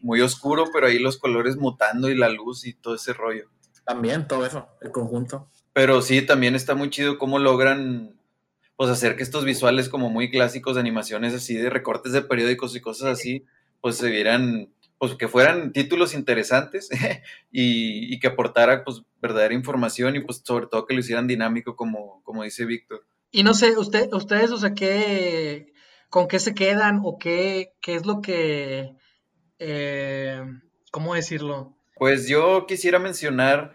[0.00, 3.48] muy oscuro, pero ahí los colores mutando y la luz y todo ese rollo.
[3.84, 5.48] También todo eso, el conjunto.
[5.72, 8.16] Pero sí, también está muy chido cómo logran
[8.76, 12.76] pues hacer que estos visuales como muy clásicos de animaciones así de recortes de periódicos
[12.76, 13.44] y cosas así,
[13.80, 16.88] pues se vieran pues que fueran títulos interesantes
[17.50, 22.22] y, que aportara pues verdadera información y pues sobre todo que lo hicieran dinámico como,
[22.22, 23.06] como dice Víctor.
[23.30, 25.72] Y no sé, usted, ustedes, o sea, ¿qué,
[26.08, 28.94] ¿con qué se quedan o qué, qué es lo que,
[29.58, 30.42] eh,
[30.90, 31.76] ¿cómo decirlo?
[31.96, 33.74] Pues yo quisiera mencionar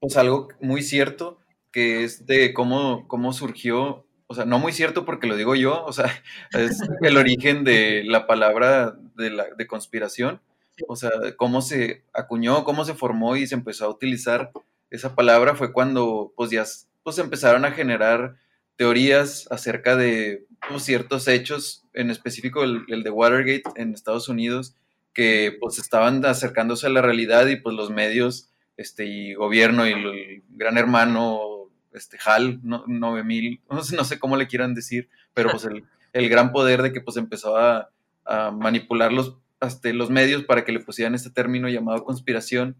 [0.00, 1.38] pues algo muy cierto,
[1.70, 5.84] que es de cómo, cómo surgió, o sea, no muy cierto porque lo digo yo,
[5.84, 6.10] o sea,
[6.52, 10.40] es el origen de la palabra de, la, de conspiración,
[10.88, 14.52] o sea, cómo se acuñó, cómo se formó y se empezó a utilizar
[14.90, 16.64] esa palabra fue cuando pues ya
[17.02, 18.36] pues empezaron a generar
[18.76, 24.74] teorías acerca de pues, ciertos hechos, en específico el, de Watergate en Estados Unidos,
[25.14, 29.92] que pues estaban acercándose a la realidad y pues los medios este, y gobierno y
[29.92, 35.08] el gran hermano este, HAL, no, 9000, no sé, no sé cómo le quieran decir,
[35.32, 37.90] pero pues el, el gran poder de que pues empezó a,
[38.24, 42.76] a manipular los este, los medios para que le pusieran este término llamado conspiración,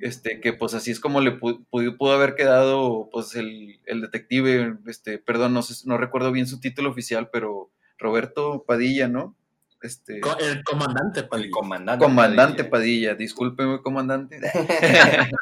[0.00, 5.54] este, que pues así es como le pudo, haber quedado pues el, detective, este, perdón,
[5.54, 9.36] no, sé, no recuerdo bien su título oficial, pero Roberto Padilla, ¿no?
[9.82, 11.50] Este, el comandante Padilla.
[11.50, 13.14] comandante, comandante Padilla.
[13.14, 14.40] discúlpeme, comandante.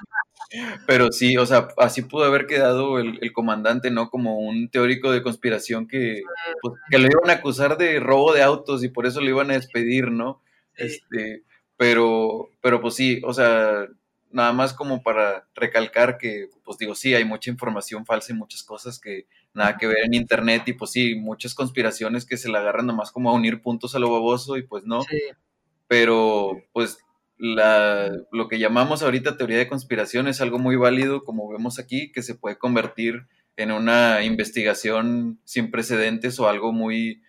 [0.86, 4.10] Pero sí, o sea, así pudo haber quedado el, comandante, ¿no?
[4.10, 6.22] Como un teórico de conspiración que,
[6.60, 9.50] pues, que lo iban a acusar de robo de autos y por eso lo iban
[9.50, 10.42] a despedir, ¿no?
[10.82, 11.42] Este,
[11.76, 13.86] pero, pero pues sí, o sea,
[14.30, 18.62] nada más como para recalcar que, pues digo, sí, hay mucha información falsa y muchas
[18.62, 22.58] cosas que nada que ver en internet y pues sí, muchas conspiraciones que se le
[22.58, 25.00] agarran nada más como a unir puntos a lo baboso y pues no.
[25.86, 26.98] Pero pues
[27.36, 32.10] la, lo que llamamos ahorita teoría de conspiración es algo muy válido, como vemos aquí,
[32.12, 37.22] que se puede convertir en una investigación sin precedentes o algo muy,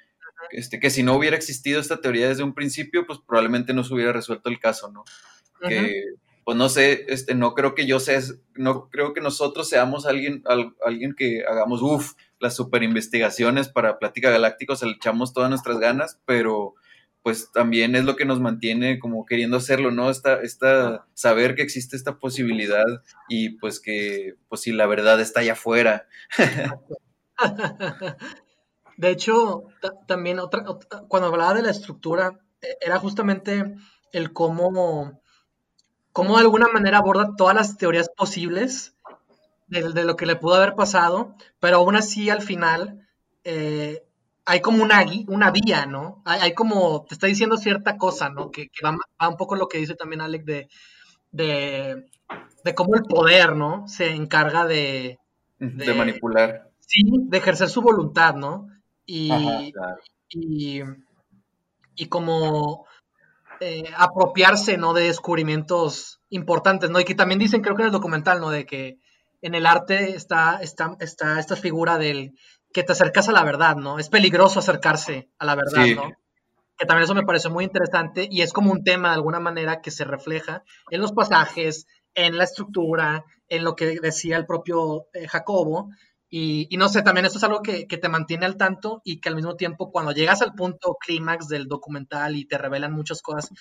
[0.51, 3.93] este, que si no hubiera existido esta teoría desde un principio, pues probablemente no se
[3.93, 5.03] hubiera resuelto el caso, ¿no?
[5.67, 6.03] Que,
[6.43, 8.19] pues no sé, este, no creo que yo sea,
[8.55, 10.43] no creo que nosotros seamos alguien,
[10.85, 15.49] alguien que hagamos, uff, las super investigaciones para Plática Galáctica, o sea, le echamos todas
[15.49, 16.75] nuestras ganas, pero
[17.23, 20.09] pues también es lo que nos mantiene como queriendo hacerlo, ¿no?
[20.09, 22.83] Esta, esta, saber que existe esta posibilidad
[23.29, 26.05] y pues que, pues si la verdad está allá afuera.
[28.97, 29.63] De hecho,
[30.07, 30.63] también otra,
[31.07, 33.75] cuando hablaba de la estructura, e, era justamente
[34.11, 35.21] el cómo,
[36.11, 38.95] cómo de alguna manera aborda todas las teorías posibles
[39.67, 43.07] de, lo que le pudo haber pasado, pero aún así al final
[43.43, 44.03] eh,
[44.45, 46.21] hay como una, una vía, ¿no?
[46.25, 48.51] Hay, como, te está diciendo cierta cosa, ¿no?
[48.51, 50.69] Que, va, un poco lo que dice también Alec de,
[51.31, 52.05] de,
[52.63, 53.87] de cómo el poder, ¿no?
[53.87, 55.17] Se encarga de,
[55.59, 56.69] de manipular.
[56.79, 58.67] Sí, de ejercer su voluntad, ¿no?
[59.05, 59.73] Y,
[60.29, 62.85] y, como
[63.59, 64.93] eh, apropiarse, ¿no?
[64.93, 66.99] De descubrimientos importantes, ¿no?
[66.99, 68.49] Y que también dicen, creo que en el documental, ¿no?
[68.49, 68.97] De que
[69.41, 72.33] en el arte está, está, está esta figura del
[72.73, 73.99] que te acercas a la verdad, ¿no?
[73.99, 76.11] Es peligroso acercarse a la verdad, ¿no?
[76.77, 79.81] Que también eso me parece muy interesante y es como un tema de alguna manera
[79.81, 81.85] que se refleja en los pasajes,
[82.15, 85.89] en la estructura, en lo que decía el propio eh, Jacobo.
[86.35, 89.35] Y, no sé, también eso es algo que, te mantiene al tanto y que al
[89.35, 93.51] mismo tiempo cuando llegas al punto clímax del documental y te revelan muchas cosas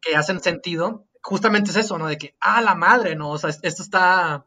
[0.00, 2.06] que hacen sentido, justamente es eso, ¿no?
[2.06, 3.28] De que, ah, la madre, ¿no?
[3.28, 4.46] O sea, esto está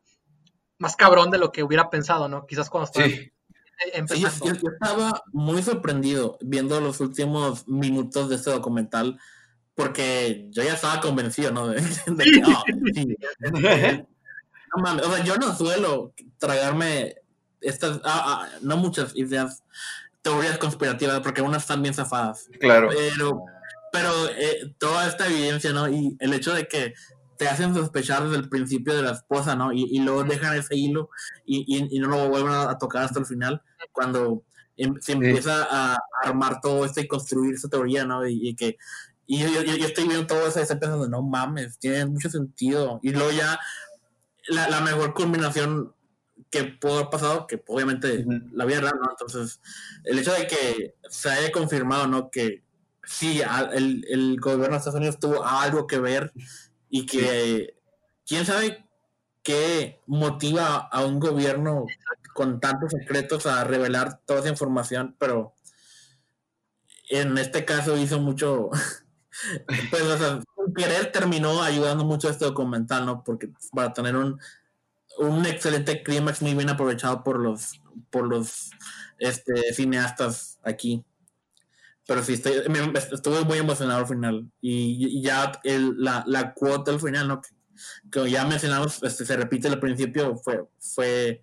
[0.80, 2.48] más cabrón de lo que hubiera pensado, ¿no?
[2.48, 3.32] Quizás cuando estaba sí.
[3.94, 4.56] empezando.
[4.56, 9.20] Sí, yo, estaba muy sorprendido viendo los últimos minutos de este documental
[9.76, 11.68] porque yo ya estaba convencido, ¿no?
[11.68, 11.84] De,
[12.24, 12.64] que, oh,
[14.76, 17.18] no mames, o sea, yo no suelo tragarme
[17.62, 19.64] estas, ah, ah, no muchas ideas,
[20.22, 22.50] teorías conspirativas, porque unas están bien zafadas.
[22.60, 22.90] Claro.
[22.90, 23.46] Pero,
[23.92, 25.88] pero eh, toda esta evidencia, ¿no?
[25.90, 26.94] Y el hecho de que
[27.38, 29.72] te hacen sospechar desde el principio de la esposa, ¿no?
[29.72, 31.10] Y, y luego dejan ese hilo
[31.46, 34.44] y, y, no lo vuelven a, tocar hasta el final, cuando
[34.76, 38.28] em, se empieza a armar todo esto y construir esa teoría, ¿no?
[38.28, 38.78] Y, que
[39.28, 43.00] y yo, yo, estoy viendo todo eso y estoy pensando, no mames, tiene mucho sentido.
[43.04, 43.60] Y luego ya
[44.48, 45.94] la, la mejor culminación
[46.50, 49.10] que pudo haber pasado, que obviamente la vida real, ¿no?
[49.10, 49.62] Entonces,
[50.04, 52.30] el hecho de que se haya confirmado, ¿no?
[52.32, 52.64] Que
[53.04, 53.42] sí,
[53.74, 56.32] el, el gobierno de Estados Unidos tuvo algo que ver
[56.90, 57.78] y que
[58.26, 58.88] quién sabe
[59.44, 61.86] qué motiva a un gobierno
[62.34, 65.54] con tantos secretos a revelar toda esa información, pero
[67.10, 68.70] en este caso hizo mucho,
[69.90, 70.42] pues, o sea,
[70.76, 73.24] querer terminó ayudando mucho a este documental, ¿no?
[73.24, 74.40] Porque para tener un,
[75.18, 78.72] un excelente clímax muy bien aprovechado por los, por los
[79.20, 81.04] este, cineastas aquí.
[82.08, 82.54] Pero sí, estoy,
[83.12, 84.50] estuve muy emocionado al final.
[84.62, 87.42] Y, ya el, la, la cuota al final, ¿no?
[88.12, 91.42] Que, ya mencionamos, este, se repite al principio, fue, fue,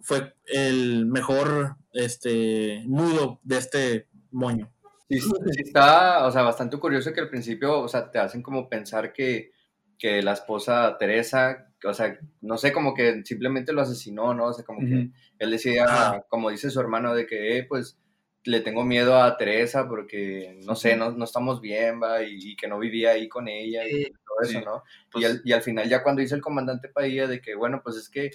[0.00, 4.70] fue el mejor este, nudo de este moño.
[5.08, 8.68] Sí, sí, está, o sea, bastante curioso que al principio, o sea, te hacen como
[8.70, 9.52] pensar que,
[9.98, 14.46] que la esposa Teresa, o sea, no sé, como que simplemente lo asesinó, ¿no?
[14.46, 17.98] O sea, como que él decía, como dice su hermano, de que, eh, pues,
[18.44, 22.68] le tengo miedo a Teresa porque, no sé, no, no estamos bien, va, y, que
[22.68, 24.82] no vivía ahí con ella y todo eso, ¿no?
[25.08, 27.80] y, pues al, y, al, final ya cuando dice el comandante Padilla de que, bueno,
[27.82, 28.30] pues es que,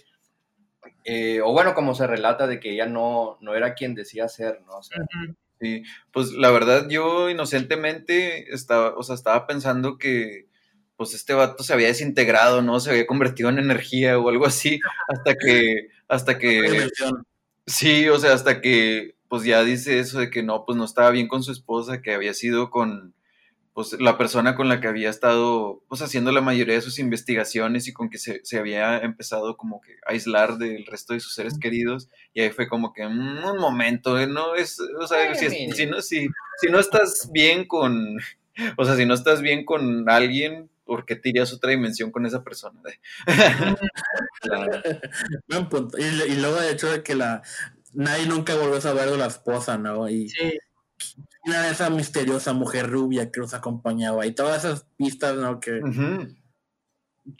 [1.03, 4.61] eh, o bueno, como se relata de que ella no, no era quien decía ser,
[4.65, 4.77] ¿no?
[4.77, 4.97] O sea,
[5.59, 5.83] Sí,
[6.13, 10.47] pues la verdad yo inocentemente estaba, o sea, estaba pensando que
[10.99, 12.81] pues este vato se había desintegrado, ¿no?
[12.81, 16.89] Se había convertido en energía o algo así, hasta que, hasta que,
[17.65, 21.09] sí, o sea, hasta que pues ya dice eso de que no, pues no estaba
[21.11, 23.13] bien con su esposa, que había sido con,
[23.73, 27.87] pues la persona con la que había estado, pues haciendo la mayoría de sus investigaciones
[27.87, 31.57] y con que se, había empezado como que a aislar del resto de sus seres
[31.59, 34.27] queridos, y ahí fue como que, mm, un momento, ¿eh?
[34.27, 36.27] no es, o sea, si, no, si,
[36.59, 38.17] si no estás bien con,
[38.75, 42.25] o sea, si no estás bien con alguien, ¿por qué te irías otra dimensión con
[42.25, 42.81] esa persona?
[45.99, 47.43] y, y, luego de hecho de que la,
[47.93, 50.09] nadie nunca volvió a saber de la esposa, ¿no?
[50.09, 50.57] Y sí.
[51.45, 55.59] esa misteriosa mujer rubia que nos acompañaba y todas esas pistas, ¿no?
[55.59, 55.79] Que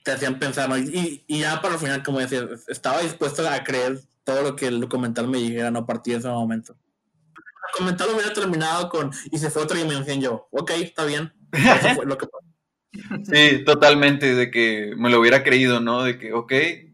[0.03, 0.77] te hacían pensar, ¿no?
[0.77, 4.67] Y, y, ya para el final, como decía, estaba dispuesto a creer todo lo que
[4.67, 5.79] el documental me dijera, ¿no?
[5.79, 6.73] A partir de ese momento.
[6.73, 11.33] El documental hubiera terminado con, y se fue otra dimensión yo, ok, está bien.
[11.51, 12.48] Eso fue lo que pasó.
[12.91, 16.04] Sí, totalmente, de que me lo hubiera creído, ¿no?
[16.04, 16.54] De que, ok,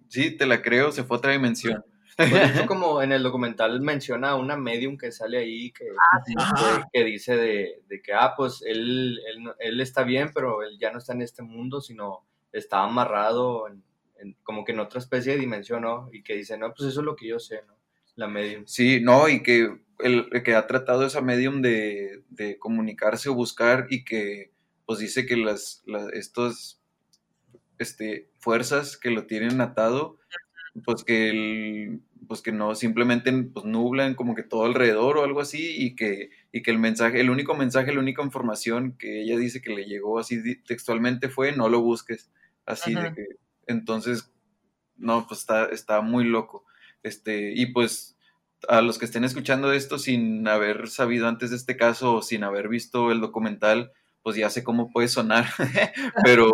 [0.10, 1.84] sí, te la creo, se fue a otra dimensión.
[2.68, 5.86] como en el documental menciona a una medium que sale ahí que,
[6.38, 9.20] ah, que, dice de, que, ah, pues él,
[9.60, 13.84] él, está bien, pero él ya no está en este mundo, sino está amarrado en,
[14.44, 16.10] como que en otra especie de dimensión, ¿no?
[16.14, 17.76] Y que dice, no, pues eso es lo que yo sé, ¿no?
[18.16, 18.64] La medium.
[18.66, 23.88] Sí, no, y que, el, que ha tratado esa medium de, de comunicarse o buscar
[23.90, 24.55] y que
[24.86, 26.82] pues dice que las, las estos
[27.78, 30.18] este, fuerzas que lo tienen atado
[30.84, 35.40] pues que el, pues que no simplemente pues nublan como que todo alrededor o algo
[35.40, 39.38] así y que, y que el mensaje, el único mensaje, la única información que ella
[39.38, 42.32] dice que le llegó así textualmente fue no lo busques,
[42.66, 43.26] así de que
[43.68, 44.32] entonces
[44.98, 46.66] no, pues está, está muy loco.
[47.04, 48.18] Este, y pues
[48.68, 52.44] a los que estén escuchando esto sin haber sabido antes de este caso o sin
[52.44, 53.92] haber visto el documental,
[54.26, 55.46] pues ya sé cómo puede sonar,
[56.26, 56.50] pero,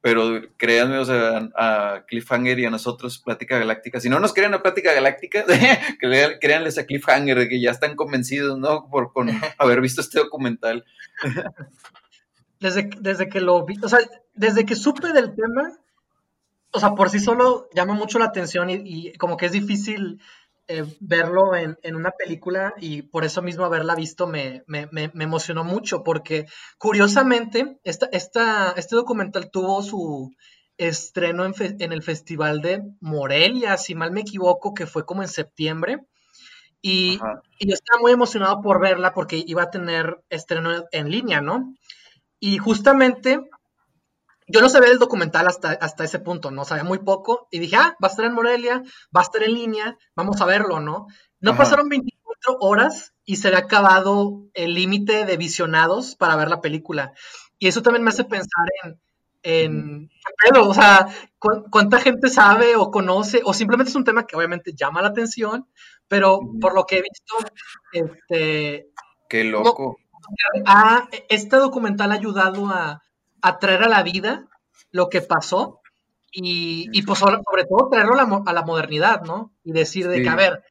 [0.00, 4.54] pero créanme, o sea, a Cliffhanger y a nosotros, Plática Galáctica, si no nos creen
[4.54, 5.44] a Plática Galáctica,
[6.40, 8.88] créanles a Cliffhanger que ya están convencidos, ¿no?
[8.90, 10.84] Por con haber visto este documental.
[12.58, 14.00] Desde, desde que lo vi, o sea,
[14.34, 15.78] desde que supe del tema,
[16.72, 20.20] o sea, por sí solo llama mucho la atención y, y como que es difícil
[20.72, 24.62] eh, verlo en, una película y por eso mismo haberla visto me,
[24.92, 26.46] emocionó mucho porque
[26.78, 30.30] curiosamente esta, esta, este documental tuvo su
[30.78, 36.06] estreno en, el Festival de Morelia, si mal me equivoco, que fue como en septiembre.
[36.80, 41.74] Y, yo estaba muy emocionado por verla porque iba a tener estreno en línea, ¿no?
[42.38, 43.40] Y justamente
[44.50, 47.48] yo no sabía el documental hasta, hasta ese punto, no sabía muy poco.
[47.50, 48.82] Y dije, ah, va a estar en Morelia,
[49.14, 51.06] va a estar en línea, vamos a verlo, ¿no?
[51.40, 56.60] No pasaron 24 horas y se había acabado el límite de visionados para ver la
[56.60, 57.14] película.
[57.58, 59.00] Y eso también me hace pensar en,
[59.42, 60.10] en
[60.56, 61.08] o sea,
[61.70, 65.66] cuánta gente sabe o conoce, o simplemente es un tema que obviamente llama la atención,
[66.08, 67.36] pero por lo que he visto,
[67.92, 68.88] este...
[69.28, 69.96] Qué loco.
[71.28, 73.02] este documental ha ayudado a,
[73.58, 74.48] traer a la vida
[74.90, 75.80] lo que pasó
[76.32, 77.38] y, y pues sobre,
[77.68, 79.52] todo traerlo a la, modernidad, ¿no?
[79.64, 80.62] Y decir de que, a ver,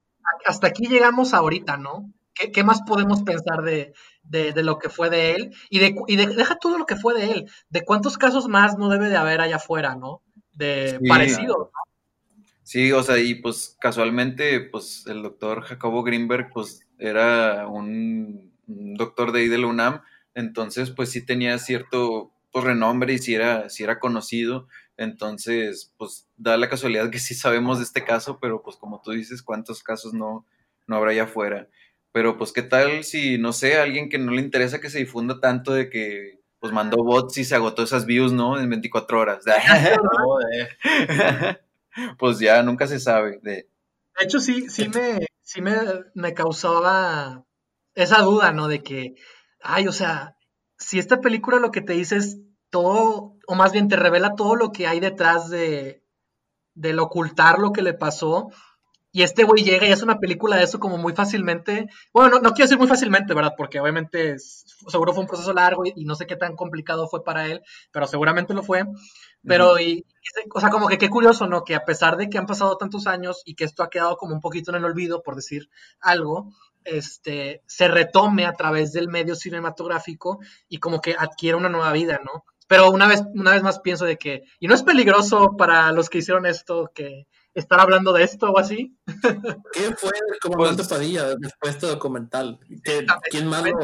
[0.45, 2.11] hasta aquí llegamos ahorita, ¿no?
[2.33, 3.93] ¿Qué, más podemos pensar de,
[4.63, 5.53] lo que fue de él?
[5.69, 7.51] Y, de, y deja todo lo que fue de él.
[7.69, 10.21] ¿De cuántos casos más no debe de haber allá afuera, no?
[10.53, 11.69] De parecidos,
[12.69, 19.31] Sí, o sea, y pues casualmente, pues el doctor Jacobo Greenberg, pues era un, doctor
[19.31, 20.01] de ahí de la UNAM,
[20.35, 26.27] entonces pues sí tenía cierto pues, renombre y sí era, sí era conocido, entonces pues
[26.35, 29.81] da la casualidad que sí sabemos de este caso, pero pues como tú dices, ¿cuántos
[29.81, 30.45] casos no,
[30.87, 31.67] no habrá allá afuera?
[32.11, 35.39] Pero pues qué tal si, no sé, alguien que no le interesa que se difunda
[35.39, 38.59] tanto de que pues mandó bots y se agotó esas views, ¿no?
[38.59, 39.45] En 24 horas.
[42.19, 43.39] pues ya nunca se sabe.
[43.41, 43.69] De,
[44.19, 45.75] de hecho, sí, sí me, sí me,
[46.13, 47.45] me causaba
[47.95, 48.67] esa duda, ¿no?
[48.67, 49.15] De que,
[49.61, 50.35] ay, o sea,
[50.79, 54.55] si esta película lo que te dice es todo, o más bien te revela todo
[54.55, 56.03] lo que hay detrás de,
[56.73, 58.49] del ocultar lo que le pasó,
[59.11, 61.87] y este güey llega y hace una película de eso como muy fácilmente.
[62.13, 63.55] Bueno, no, quiero decir muy fácilmente, ¿verdad?
[63.57, 67.47] Porque obviamente seguro fue un proceso largo y, no sé qué tan complicado fue para
[67.47, 67.61] él,
[67.91, 68.83] pero seguramente lo fue.
[69.43, 70.05] Pero, y,
[70.53, 71.63] o sea, como que qué curioso, ¿no?
[71.63, 74.35] Que a pesar de que han pasado tantos años y que esto ha quedado como
[74.35, 75.69] un poquito en el olvido, por decir
[75.99, 76.51] algo,
[76.83, 82.19] este, se retome a través del medio cinematográfico y como que adquiere una nueva vida,
[82.23, 82.45] ¿no?
[82.67, 86.09] Pero una vez, una vez más pienso de que, y no es peligroso para los
[86.09, 87.25] que hicieron esto, que
[87.55, 88.95] estar hablando de esto o así.
[89.73, 92.59] ¿Qué fue el comandante pues, Padilla después de este documental?
[93.31, 93.77] ¿Quién más, lo,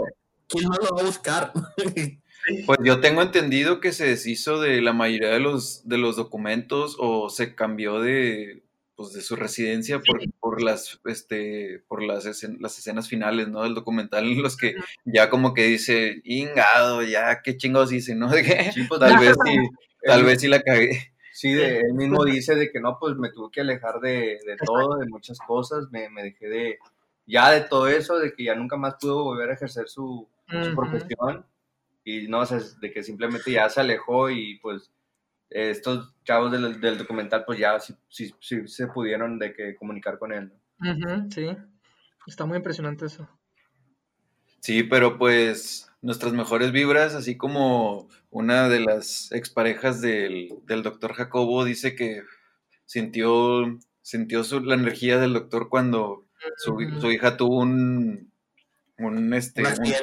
[0.47, 1.53] ¿Quién más lo va a buscar?
[2.67, 6.95] Pues yo tengo entendido que se deshizo de la mayoría de los, de los documentos
[6.99, 8.64] o se cambió de,
[8.95, 12.25] pues, de su residencia por, por las este por las,
[12.59, 13.63] las escenas finales ¿no?
[13.63, 18.29] del documental en los que ya como que dice ingado ya qué chingados hice ¿no?
[18.31, 19.57] De pues, tal vez sí
[20.05, 21.11] tal vez sí la cagué.
[21.35, 25.07] Sí, él mismo dice de que no, pues me tuve que alejar de, todo, de
[25.07, 26.79] muchas cosas, me, dejé de,
[27.25, 30.29] ya de todo eso, de que ya nunca más pudo volver a ejercer su,
[30.75, 31.45] profesión.
[32.05, 34.91] Y no, o sea, de que simplemente ya se alejó y pues
[35.49, 40.33] estos chavos del, documental pues ya sí, sí, sí, se pudieron de que comunicar con
[40.33, 40.51] él.
[41.29, 41.47] sí,
[42.27, 43.27] está muy impresionante eso.
[44.59, 51.13] Sí, pero pues nuestras mejores vibras, así como una de las exparejas del, del doctor
[51.13, 52.23] Jacobo dice que
[52.85, 56.25] sintió, sintió la energía del doctor cuando
[56.57, 56.79] su,
[57.11, 58.31] hija tuvo un,
[58.97, 59.93] un, este, un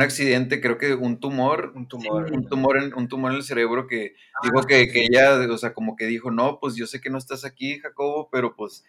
[0.00, 0.60] accidente.
[0.60, 4.14] creo que un tumor, un tumor, un tumor en, un tumor en el cerebro que
[4.34, 7.10] ah, dijo que, que, ella, o sea, como que dijo, no, pues yo sé que
[7.10, 8.84] no estás aquí, Jacobo, pero pues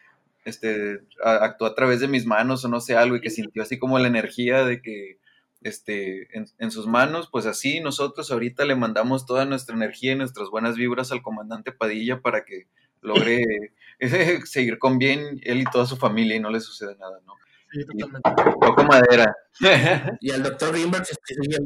[0.46, 3.78] este, actuó a través de mis manos o no sé algo y que sintió así
[3.78, 5.18] como la energía de que
[5.62, 10.50] este, en, sus manos, pues así nosotros ahorita le mandamos toda nuestra energía y nuestras
[10.50, 12.68] buenas vibras al comandante Padilla para que
[13.02, 13.74] logre
[14.46, 17.34] seguir con bien él y toda su familia y no le suceda nada, ¿no?
[17.72, 18.30] Sí, totalmente.
[18.62, 19.36] Toco madera.
[20.22, 21.58] y al doctor Greenberg se sigue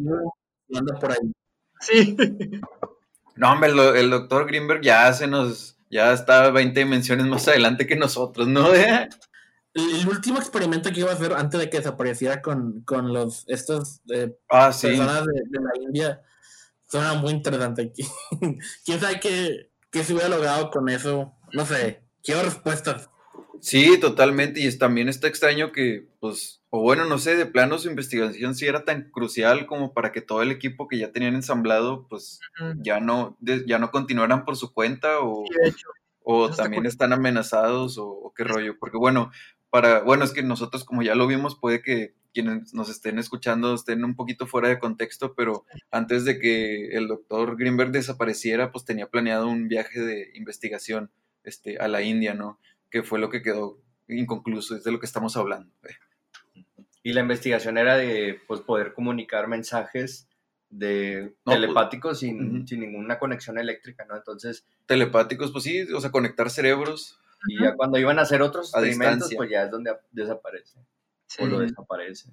[0.67, 1.31] y anda por ahí.
[1.79, 2.15] Sí.
[3.35, 7.87] No, hombre, el, el doctor Greenberg ya se nos, ya está 20 dimensiones más adelante
[7.87, 8.67] que nosotros, ¿no?
[9.73, 14.01] el último experimento que iba a hacer antes de que desapareciera con, con los estos
[14.13, 16.21] eh, ah, personas de, la India
[16.87, 17.91] suena muy interesante.
[18.85, 21.33] ¿Quién sabe qué, qué se hubiera logrado con eso?
[21.53, 23.09] No sé, quiero respuestas.
[23.63, 24.59] Sí, totalmente.
[24.59, 28.65] Y también está extraño que, pues, o bueno, no sé, de plano su investigación sí
[28.65, 32.41] era tan crucial como para que todo el equipo que ya tenían ensamblado, pues,
[32.79, 35.45] ya no, ya no continuaran por su cuenta o,
[36.25, 38.77] o también están amenazados o, o, qué rollo.
[38.77, 39.31] Porque bueno,
[39.69, 43.75] para, bueno, es que nosotros como ya lo vimos, puede que quienes nos estén escuchando
[43.75, 48.83] estén un poquito fuera de contexto, pero antes de que el doctor Greenberg desapareciera, pues
[48.83, 51.11] tenía planeado un viaje de investigación
[51.45, 52.59] este, a la India, ¿no?
[52.93, 55.69] Que fue lo que quedó inconcluso, es de lo que estamos hablando.
[57.01, 60.27] Y la investigación era de pues, poder comunicar mensajes
[60.69, 64.15] de No, pues, telepáticos sin, sin ninguna conexión eléctrica, ¿no?
[64.15, 67.19] Entonces, Telepáticos, pues sí, o sea, conectar cerebros.
[67.47, 69.37] y ya cuando iban a hacer otros A experimentos, distancia.
[69.37, 70.79] pues ya es donde ap- desaparece,
[71.27, 71.43] Sí.
[71.43, 72.29] o lo desaparece.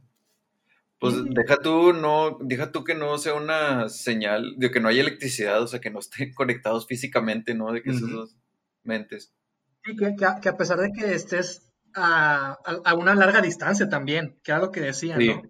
[1.00, 1.24] Pues Sí.
[1.30, 5.60] deja tú, no, deja tú que no sea una señal de que no haya electricidad,
[5.62, 7.72] o sea, que no estén conectados físicamente, ¿no?
[7.72, 8.12] De que esas Ujú.
[8.18, 8.36] dos
[8.84, 9.32] mentes.
[9.84, 13.40] Sí, que, que a, que a pesar de que estés a, a- a una larga
[13.40, 15.28] distancia también, que era lo que decían, Sí.
[15.28, 15.42] ¿no?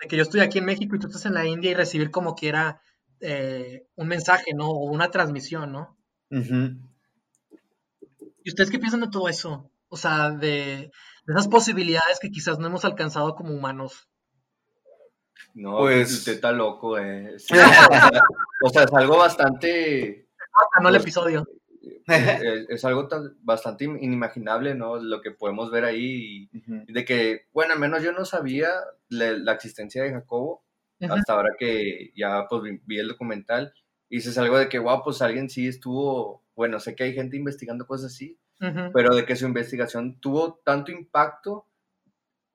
[0.00, 2.10] De que yo estoy aquí en México y tú estás en la India y recibir
[2.10, 2.80] como quiera
[3.20, 4.70] eh, un mensaje, ¿no?
[4.70, 5.98] O una transmisión, ¿no?
[8.42, 9.70] ¿Y ustedes qué piensan de todo eso?
[9.88, 10.90] O sea, de,
[11.26, 14.08] de esas posibilidades que quizás no hemos alcanzado como humanos.
[15.54, 17.34] No, Pues- usted está loco, eh.
[17.38, 17.54] Sí,
[18.64, 21.46] o sea, es algo bastante Ah, no el Pues- episodio.
[22.06, 24.96] es, es algo tan- bastante inimaginable, ¿no?
[24.98, 26.48] Lo que podemos ver ahí.
[26.86, 28.68] De que, bueno, al menos yo no sabía
[29.08, 30.64] la, la existencia de Jacobo
[31.08, 33.72] hasta ahora que ya pues vi, vi el documental.
[34.10, 37.36] Y dices algo de que, wow, pues alguien sí estuvo, bueno, sé que hay gente
[37.36, 38.38] investigando cosas así,
[38.92, 41.66] pero de que su investigación tuvo tanto impacto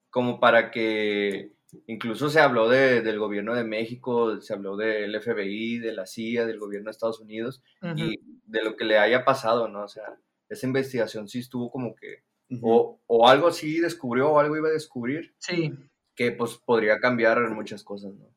[0.10, 1.55] como para que
[1.88, 6.46] incluso se habló de- del gobierno de México, se habló del FBI, de la CIA,
[6.46, 7.64] del gobierno de Estados Unidos
[7.94, 9.84] y de lo que le haya pasado, ¿no?
[9.84, 10.20] O sea,
[10.50, 12.24] esa investigación sí estuvo como que,
[12.62, 15.72] o, o algo sí descubrió o algo iba a descubrir Sí,
[16.16, 18.36] que pues podría cambiar muchas cosas, ¿no?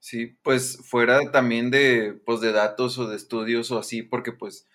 [0.00, 4.66] Sí, pues fuera también de, pues, de datos o de estudios o así, porque pues,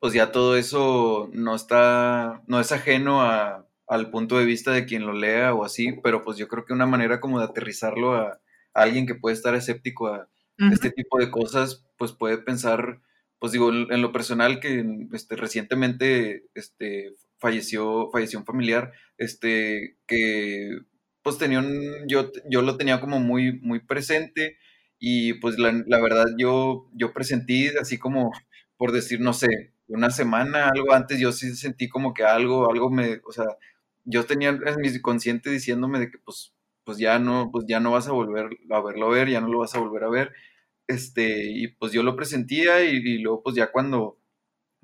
[0.00, 4.86] pues ya todo eso no está, no es ajeno a, al punto de vista de
[4.86, 8.14] quien lo lea o así, pero pues yo creo que una manera como de aterrizarlo
[8.14, 8.40] a,
[8.74, 10.28] a alguien que puede estar escéptico a
[10.70, 13.00] este tipo de cosas, pues puede pensar,
[13.38, 19.96] pues digo, en en lo personal que este, recientemente este, falleció, falleció un familiar, este,
[20.06, 20.78] que
[21.22, 24.58] pues tenía un, yo, yo lo tenía como muy, muy presente
[24.98, 28.32] y pues la, la verdad yo, yo presentí así como,
[28.76, 32.90] por decir, no sé, una semana, algo antes, yo sí sentí como que algo, algo
[32.90, 33.46] me, o sea,
[34.06, 36.54] yo tenía en mi consciente diciéndome de que pues,
[36.84, 39.48] pues ya no, pues ya no vas a volver a verlo a ver, ya no
[39.48, 40.32] lo vas a volver a ver,
[40.88, 44.18] este, y pues yo lo presentía y, y luego pues ya cuando,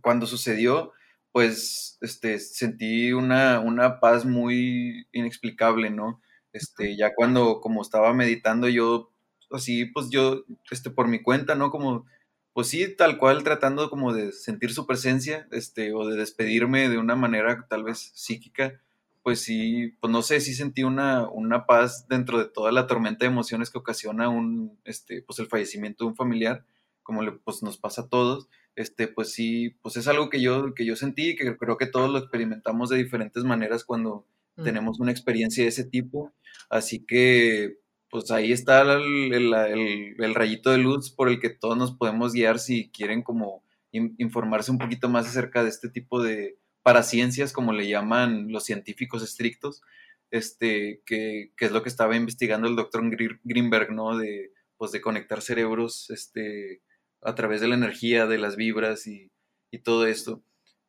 [0.03, 0.93] cuando sucedió,
[1.33, 6.21] pues, este, sentí una, una paz muy inexplicable, ¿no?
[6.53, 9.13] Este, ya cuando, como estaba meditando yo,
[9.51, 11.71] así, pues yo, este, por mi cuenta, ¿no?
[11.71, 12.07] Como,
[12.53, 16.99] pues sí, tal cual, tratando como de sentir su presencia, este, o de despedirme de
[16.99, 18.81] una manera tal vez psíquica,
[19.23, 23.25] pues sí, pues no sé, sí sentí una, una paz dentro de toda la tormenta
[23.25, 26.65] de emociones que ocasiona un, este, pues el fallecimiento de un familiar,
[27.03, 30.75] como le, pues nos pasa a todos, este, pues sí, pues es algo que yo,
[30.75, 34.65] que yo sentí y que creo que todos lo experimentamos de diferentes maneras cuando Ujú.
[34.65, 36.33] tenemos una experiencia de ese tipo,
[36.69, 37.79] así que
[38.11, 41.93] pues ahí está el, el- el- el rayito de luz por el que todos nos
[41.97, 46.59] podemos guiar si quieren como in- informarse un poquito más acerca de este tipo de
[46.83, 49.83] paraciencias, como le llaman los científicos estrictos,
[50.31, 53.03] este, que, que es lo que estaba investigando el doctor
[53.45, 54.17] Greenberg, ¿no?
[54.17, 56.83] De, pues de conectar cerebros, este,
[57.23, 59.31] a través de la energía, de las vibras y,
[59.71, 60.43] y todo esto,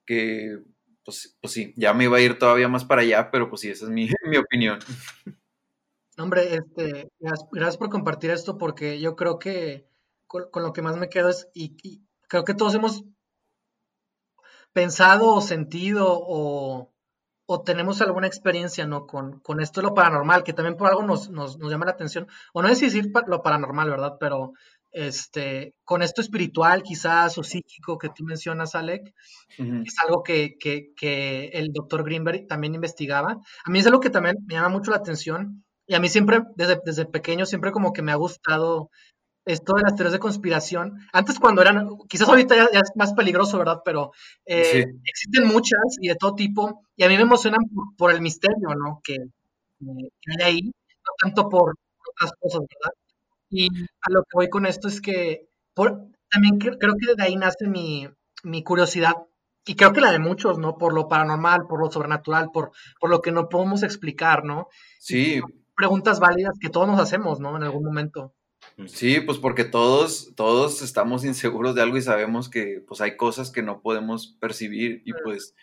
[0.06, 0.58] que
[1.06, 3.70] pues, pues sí, ya me iba a ir todavía más para allá, pero pues sí,
[3.70, 4.80] esa es mi, mi opinión.
[6.18, 7.10] Hombre, este,
[7.52, 9.88] gracias por compartir esto porque yo creo que
[10.28, 13.04] con, con lo que más me quedo es, y, y creo que todos hemos
[14.74, 16.92] pensado o sentido o,
[17.46, 19.06] o tenemos alguna experiencia, ¿no?
[19.08, 21.92] Con, con esto de lo paranormal, que también por algo nos, nos, nos llama la
[21.92, 24.18] atención, o no es decir lo paranormal, ¿verdad?
[24.20, 24.54] Pero
[24.92, 29.14] este, con esto espiritual quizás o psíquico que tú mencionas, Alec,
[29.58, 33.38] es algo que, que, que el doctor Greenberg también investigaba.
[33.66, 36.42] A mí es algo que también me llama mucho la atención y a mí siempre,
[36.56, 38.90] desde, desde pequeño, siempre como que me ha gustado
[39.46, 41.00] esto de las teorías de conspiración.
[41.14, 43.82] Antes cuando eran, quizás ahorita ya, ya es más peligroso, ¿verdad?
[43.86, 44.12] Pero
[44.46, 45.02] eh, Sí.
[45.06, 48.70] existen muchas y de todo tipo y a mí me emocionan por, por el misterio,
[48.78, 49.02] ¿no?
[49.04, 49.18] Que,
[49.80, 51.74] que hay ahí, no tanto por
[52.12, 52.94] otras cosas, ¿verdad?
[53.50, 53.68] Y
[54.02, 57.36] a lo que voy con esto es que por, también cre- creo que de ahí
[57.38, 58.08] nace mi,
[58.44, 59.14] mi curiosidad,
[59.66, 60.78] y creo que la de muchos, ¿no?
[60.78, 64.70] Por lo paranormal, por lo sobrenatural, por, por lo que no podemos explicar, ¿no?
[65.00, 65.42] Sí,
[65.76, 67.56] Preguntas válidas que todos nos hacemos, ¿no?
[67.58, 68.34] En algún momento.
[68.88, 73.52] Sí, pues porque todos, todos estamos inseguros de algo y sabemos que pues hay cosas
[73.52, 75.54] que no podemos percibir y pues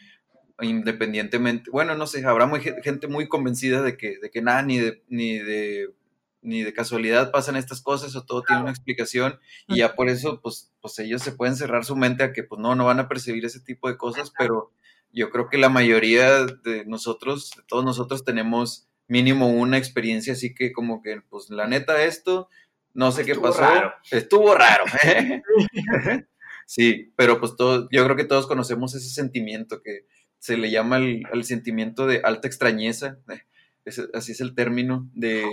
[0.61, 4.63] independientemente, bueno, no sé, habrá muy, gen- gente muy convencida de que, de que nada,
[4.63, 5.95] ni de, ni de,
[6.43, 10.41] ni de casualidad pasan estas cosas o todo tiene una explicación y ya por eso
[10.43, 13.09] pues, pues ellos se pueden cerrar su mente a que pues no, no van a
[13.09, 14.73] percibir ese tipo de cosas, pero
[15.13, 20.55] yo creo que la mayoría de nosotros, de todos nosotros tenemos mínimo una experiencia así
[20.55, 22.49] que como que pues la neta esto
[22.95, 23.63] no sé qué pasó.
[24.11, 24.85] Estuvo raro.
[26.67, 30.07] sí, pero pues todo, yo creo que todos conocemos ese sentimiento que
[30.39, 33.19] se le llama el, sentimiento de alta extrañeza,
[34.15, 35.45] así es el término, de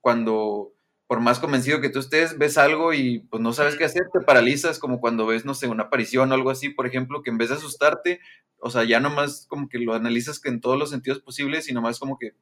[0.00, 0.72] cuando
[1.06, 4.20] por más convencido que tú estés, ves algo y pues no sabes qué hacer, te
[4.20, 7.38] paralizas, como cuando ves, no sé, una aparición o algo así, por ejemplo, que en
[7.38, 8.20] vez de asustarte,
[8.60, 11.74] o sea, ya nomás como que lo analizas que en todos los sentidos posibles y
[11.74, 12.34] nomás como que,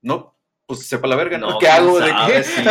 [0.00, 1.58] no, pues sepa la verga, ¿no?
[1.58, 2.00] ¿Qué hago?
[2.00, 2.44] ¿De qué?
[2.44, 2.62] Sí,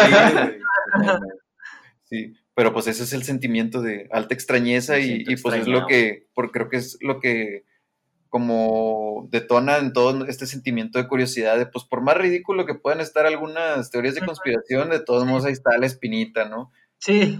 [2.53, 6.51] pero pues ese es el sentimiento de alta extrañeza y, pues es lo que, por,
[6.51, 7.65] creo que es lo que
[8.29, 12.99] como detona en todo este sentimiento de curiosidad, de pues por más ridículo que puedan
[12.99, 16.71] estar algunas teorías de conspiración, de todos modos ahí está la espinita, ¿no?
[16.99, 17.39] Sí.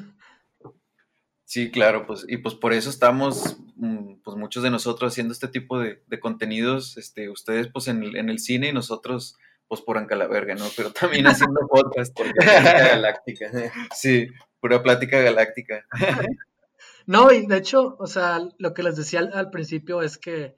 [1.46, 5.48] Sí, claro, pues, y pues por eso estamos, mm, pues muchos de nosotros haciendo este
[5.48, 9.38] tipo de, contenidos, este, ustedes pues en el, en el, cine y nosotros
[9.68, 10.66] pues por Anca la verga, ¿no?
[10.76, 12.16] Pero también haciendo podcast.
[12.16, 13.52] Porque galáctica.
[13.96, 14.28] Sí,
[14.60, 15.86] pura plática galáctica.
[17.10, 20.58] No, y de hecho, o sea, lo que les decía al principio es que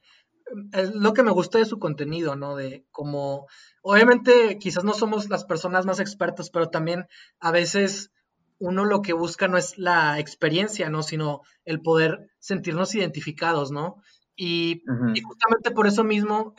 [0.74, 2.56] es lo que me gusta de su contenido, ¿no?
[2.56, 3.46] De como,
[3.84, 7.06] obviamente quizás no somos las personas más expertas, pero también
[7.40, 8.12] a veces
[8.58, 11.04] uno lo que busca no es la experiencia, ¿no?
[11.04, 13.98] Sino el poder sentirnos identificados, ¿no?
[14.36, 14.82] Y,
[15.24, 16.56] justamente por eso mismo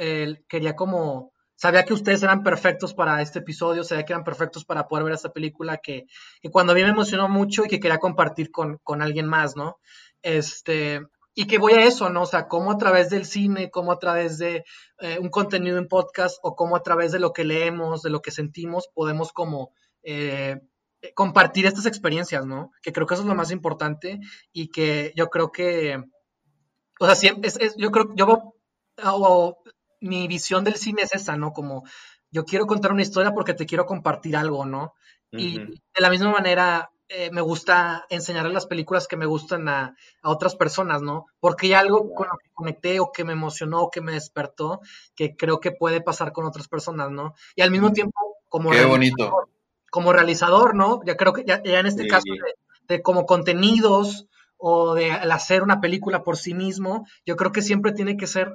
[0.49, 4.89] quería como, sabía que ustedes eran perfectos para este episodio, sabía que eran perfectos para
[4.89, 6.07] poder ver esta película que,
[6.51, 9.79] cuando a mí me emocionó mucho y que quería compartir con, con alguien más, ¿no?
[10.23, 11.03] Este,
[11.35, 12.23] y que voy a eso, ¿no?
[12.23, 14.65] O sea, cómo a través del cine, cómo a través de
[15.01, 18.23] eh, un contenido en podcast o cómo a través de lo que leemos, de lo
[18.23, 20.63] que sentimos, podemos como eh,
[21.15, 22.71] compartir estas experiencias, ¿no?
[22.81, 24.19] Que creo que eso es lo más importante
[24.51, 26.03] y que yo creo que,
[26.99, 28.55] o sea, siempre, es, yo creo, yo,
[30.01, 31.53] mi visión del cine es esa, ¿no?
[31.53, 31.85] Como
[32.31, 34.95] yo quiero contar una historia porque te quiero compartir algo, ¿no?
[35.33, 39.97] Y de la misma manera, eh, me gusta enseñarle las películas que me gustan a,
[40.23, 41.27] otras personas, ¿no?
[41.41, 44.81] Porque hay algo con lo que conecté o que me emocionó o que me despertó
[45.17, 47.35] que creo que puede pasar con otras personas, ¿no?
[47.55, 49.49] Y al mismo tiempo, como, Qué bonito.
[49.91, 51.01] como realizador, ¿no?
[51.05, 52.27] Ya creo que ya, en este caso
[52.87, 54.29] de, como contenidos
[54.61, 58.53] o de hacer una película por sí mismo, yo creo que siempre tiene que ser,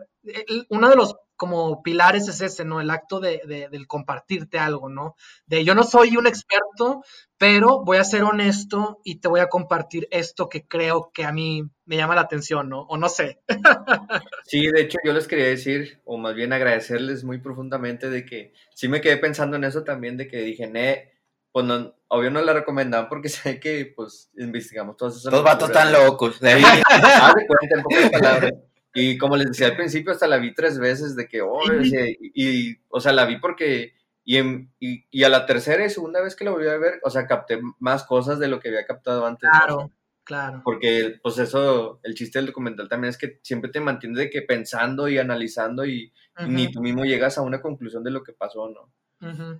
[0.69, 2.79] uno de los como pilares es ese, ¿no?
[2.79, 5.15] El acto de, de, del compartirte algo, ¿no?
[5.45, 7.03] De yo no soy un experto,
[7.37, 11.33] pero voy a ser honesto y te voy a compartir esto que creo que a
[11.33, 12.81] mí me llama la atención, ¿no?
[12.83, 13.41] O no sé.
[14.47, 18.53] Sí, de hecho yo les quería decir, o más bien agradecerles muy profundamente de que
[18.75, 21.11] sí me quedé pensando en eso también, de que dije, ne,
[21.51, 21.65] pues
[22.07, 25.31] obvio no la recomendaban porque sé que pues investigamos todas esas...
[25.31, 26.39] Los vatos tan locos.
[26.41, 28.53] De cuenta en pocas palabras.
[28.97, 32.79] Y como les decía al principio, hasta la vi tres veces de que, oh, y,
[32.87, 33.93] o sea, la vi porque,
[34.23, 34.39] y,
[34.79, 37.59] y, a la tercera y segunda vez que la volví a ver, o sea, capté
[37.79, 39.49] más cosas de lo que había captado antes.
[39.49, 39.91] Claro,
[40.23, 40.61] claro.
[40.63, 44.43] Porque, pues eso, el chiste del documental también es que siempre te mantiene de que
[44.43, 46.13] pensando y analizando y,
[46.47, 49.59] ni tú mismo llegas a una conclusión de lo que pasó, ¿no?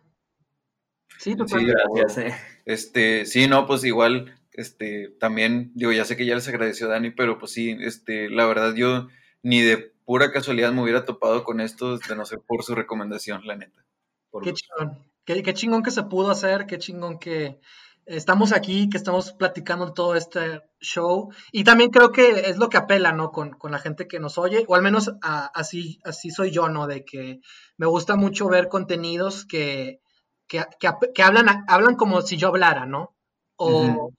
[1.18, 2.18] Sí, sí, gracias.
[2.18, 2.36] Eh.
[2.66, 7.12] Este, sí, no, pues igual, este, también, digo, ya sé que ya les agradeció Dani,
[7.12, 9.08] pero pues sí, este, la verdad yo
[9.44, 13.46] ni de pura casualidad me hubiera topado con esto de no ser por su recomendación,
[13.46, 13.86] la neta.
[14.44, 15.06] qué chingón.
[15.26, 17.60] Qué, chingón que se pudo hacer, qué chingón que
[18.06, 21.32] estamos aquí, que estamos platicando todo este show.
[21.52, 23.32] Y también creo que es lo que apela, ¿no?
[23.32, 26.86] Con, la gente que nos oye, o al menos así, así soy yo, ¿no?
[26.86, 27.40] De que
[27.78, 30.00] me gusta mucho ver contenidos que,
[30.48, 33.16] que, hablan, hablan como si yo hablara, ¿no?
[33.58, 34.12] O,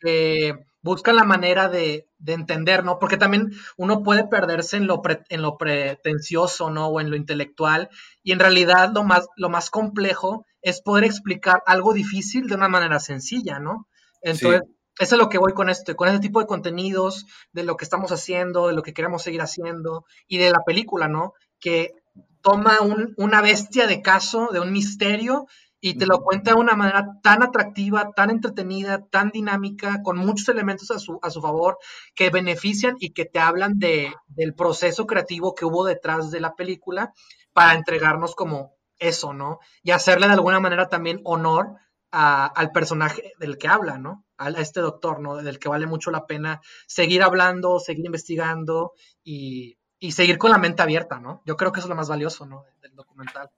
[0.00, 2.98] que buscan la manera de, entender, ¿no?
[2.98, 6.88] Porque también uno puede perderse en lo, en lo pretencioso, ¿no?
[6.88, 7.88] O en lo intelectual.
[8.22, 12.68] Y en realidad lo más, lo más complejo es poder explicar algo difícil de una
[12.68, 13.88] manera sencilla, ¿no?
[14.22, 14.62] Entonces,
[14.98, 17.84] eso es lo que voy con este, con este tipo de contenidos, de lo que
[17.84, 21.34] estamos haciendo, de lo que queremos seguir haciendo, y de la película, ¿no?
[21.60, 21.92] Que
[22.40, 22.78] toma
[23.16, 25.46] una bestia de caso, de un misterio,
[25.80, 30.48] y te lo cuenta de una manera tan atractiva, tan entretenida, tan dinámica, con muchos
[30.48, 31.78] elementos a su, a su favor
[32.14, 36.54] que benefician y que te hablan de, del proceso creativo que hubo detrás de la
[36.54, 37.12] película
[37.52, 39.60] para entregarnos como eso, ¿no?
[39.82, 41.74] Y hacerle de alguna manera también honor
[42.10, 44.24] al personaje del que habla, ¿no?
[44.38, 45.36] A, este doctor, ¿no?
[45.36, 48.92] Del que vale mucho la pena seguir hablando, seguir investigando
[49.22, 51.42] y, y seguir con la mente abierta, ¿no?
[51.46, 52.64] Yo creo que eso es lo más valioso, ¿no?
[52.82, 53.50] Del documental.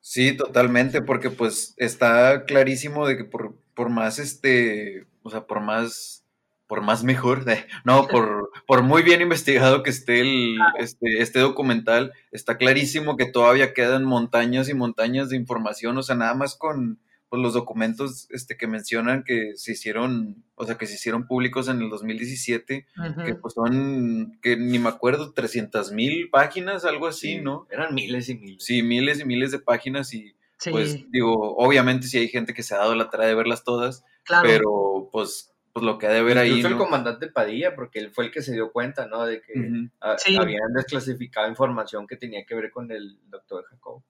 [0.00, 5.60] Sí, totalmente, porque pues está clarísimo de que por, por más este, o sea, por
[5.60, 6.24] más,
[6.66, 7.44] por más mejor,
[7.84, 13.26] no, por, por muy bien investigado que esté el, este, este documental, está clarísimo que
[13.26, 18.26] todavía quedan montañas y montañas de información, o sea, nada más con, pues, los documentos
[18.30, 22.86] este, que mencionan que se hicieron, o sea, que se hicieron públicos en el 2017,
[23.24, 27.66] que pues son, que ni me acuerdo, 300 mil páginas, algo así, ¿no?
[27.70, 28.64] Eran miles y miles.
[28.64, 30.34] Sí, miles y miles de páginas y
[30.70, 34.04] pues digo, obviamente sí hay gente que se ha dado la tarea de verlas todas,
[34.42, 36.48] pero pues pues lo que ha de ver ahí.
[36.48, 39.24] Incluso el comandante Padilla, porque él fue el que se dio cuenta, ¿no?
[39.24, 39.52] De que
[40.00, 44.02] habían desclasificado información que tenía que ver con el doctor Jacob.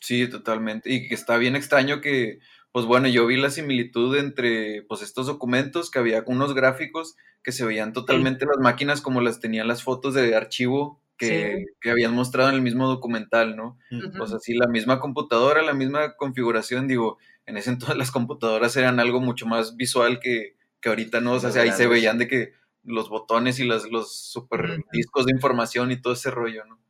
[0.00, 0.92] Sí, totalmente.
[0.92, 2.40] Y que está bien extraño que,
[2.74, 7.14] pues bueno, yo vi la similitud entre pues estos documentos, que había unos gráficos
[7.44, 12.12] que se veían totalmente las máquinas como las tenían las fotos de archivo que, habían
[12.14, 13.78] mostrado en el mismo documental, ¿no?
[14.18, 18.98] Pues así la misma computadora, la misma configuración, digo, en ese entonces las computadoras eran
[18.98, 22.54] algo mucho más visual que, que ahorita no, o sea, ahí se veían de que
[22.82, 26.80] los botones y los, los super discos de información y todo ese rollo, ¿no?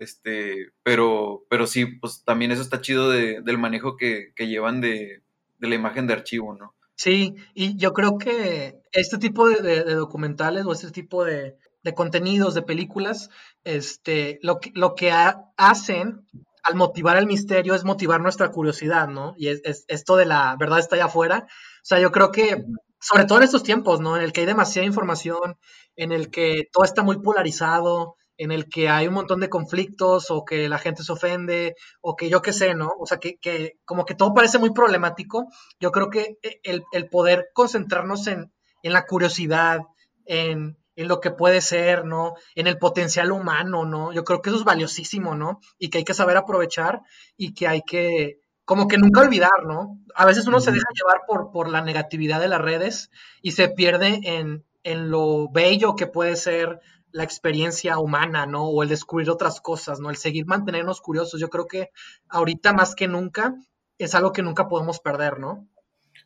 [0.00, 5.22] Este, pero, pero sí, pues también eso está chido del manejo que, llevan de,
[5.58, 6.74] la imagen de archivo, ¿no?
[6.96, 11.58] Sí, y yo creo que este tipo de, documentales o este tipo de,
[11.94, 13.28] contenidos, de películas,
[13.62, 15.12] este, lo que, lo que
[15.58, 16.26] hacen
[16.62, 19.34] al motivar el misterio es motivar nuestra curiosidad, ¿no?
[19.36, 21.46] Y es, esto de la verdad está allá afuera.
[21.46, 22.64] O sea, yo creo que,
[23.00, 24.16] sobre todo en estos tiempos, ¿no?
[24.16, 25.58] En el que hay demasiada información,
[25.96, 30.30] en el que todo está muy polarizado, en el que hay un montón de conflictos
[30.30, 32.90] o que la gente se ofende o que yo qué sé, ¿no?
[32.98, 33.38] O sea, que,
[33.84, 35.48] como que todo parece muy problemático.
[35.78, 38.50] Yo creo que e, el, poder concentrarnos en,
[38.82, 39.80] la curiosidad,
[40.24, 42.32] en, lo que puede ser, ¿no?
[42.54, 44.10] En el potencial humano, ¿no?
[44.10, 45.60] Yo creo que eso es valiosísimo, ¿no?
[45.78, 47.02] Y que hay que saber aprovechar
[47.36, 49.98] y que hay que, como que nunca olvidar, ¿no?
[50.14, 53.10] A veces uno se deja llevar por, por la negatividad de las redes
[53.42, 56.80] y se pierde en, en lo bello que puede ser
[57.12, 58.64] la experiencia humana, ¿no?
[58.64, 60.10] O el descubrir otras cosas, ¿no?
[60.10, 61.40] El seguir mantenernos curiosos.
[61.40, 61.90] Yo creo que
[62.28, 63.54] ahorita más que nunca
[63.98, 65.68] es algo que nunca podemos perder, ¿no?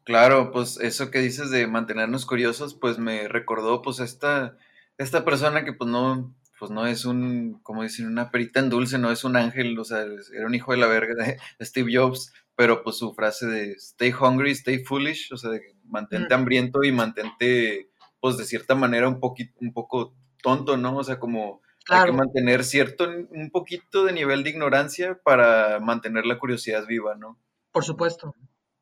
[0.04, 4.56] Claro, pues eso que dices de mantenernos curiosos, pues me recordó pues esta,
[4.98, 8.98] esta persona que pues no, pues no es un, como dicen, una perita en dulce,
[8.98, 12.32] no es un ángel, o sea, era un hijo de la verga de Steve Jobs,
[12.54, 16.92] pero pues su frase de stay hungry, stay foolish, o sea, de mantente hambriento y
[16.92, 20.14] mantente, pues de cierta manera un poquito, un poco
[20.44, 20.98] tonto, ¿no?
[20.98, 26.26] O sea, como hay que mantener cierto, un poquito de nivel de ignorancia para mantener
[26.26, 27.38] la curiosidad viva, ¿no?
[27.72, 28.34] Por supuesto.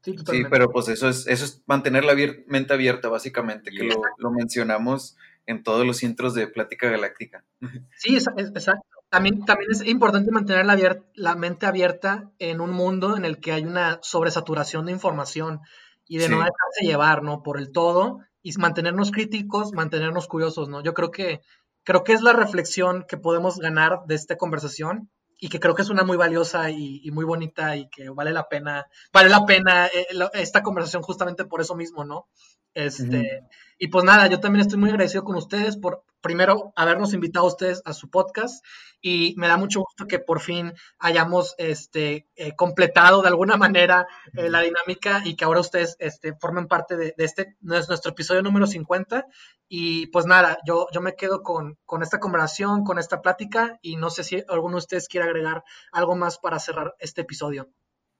[0.03, 2.15] Sí, pero pues eso es, eso es mantener la
[2.49, 3.89] mente abierta, básicamente, que
[4.19, 7.45] lo, mencionamos en todos los intros de Plática Galáctica.
[7.97, 8.83] Sí, exacto.
[9.09, 13.53] También, también es importante mantener la, la, mente abierta en un mundo en el que
[13.53, 15.61] hay una sobresaturación de información
[16.09, 17.43] y de no dejarse llevar, ¿no?
[17.43, 20.83] Por el todo y mantenernos críticos, mantenernos curiosos, ¿no?
[20.83, 21.41] Yo creo que,
[21.85, 25.83] creo que es la reflexión que podemos ganar de esta conversación y que creo que
[25.83, 29.87] es una muy valiosa y, muy bonita y que vale la pena, vale la pena
[29.87, 32.29] eh, esta conversación justamente por eso mismo, ¿no?
[32.75, 33.43] Este,
[33.79, 37.49] Y pues nada, yo también estoy muy agradecido con ustedes por primero habernos invitado a
[37.49, 38.65] ustedes a su podcast
[39.01, 44.07] y me da mucho gusto que por fin hayamos este, eh, completado de alguna manera
[44.35, 48.43] eh, la dinámica y que ahora ustedes este, formen parte de, de este, nuestro episodio
[48.43, 49.27] número 50.
[49.69, 53.97] Y pues nada, yo, yo me quedo con, con esta conversación, con esta plática y
[53.97, 57.69] no sé si alguno de ustedes quiere agregar algo más para cerrar este episodio.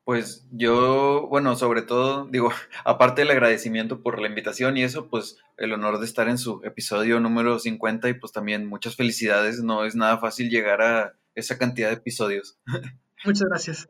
[0.05, 2.51] Pues yo, bueno, sobre todo, digo,
[2.85, 6.61] aparte del agradecimiento por la invitación y eso, pues el honor de estar en su
[6.65, 9.63] episodio número 50 y pues también muchas felicidades.
[9.63, 12.59] No es nada fácil llegar a esa cantidad de episodios.
[13.25, 13.87] Muchas gracias.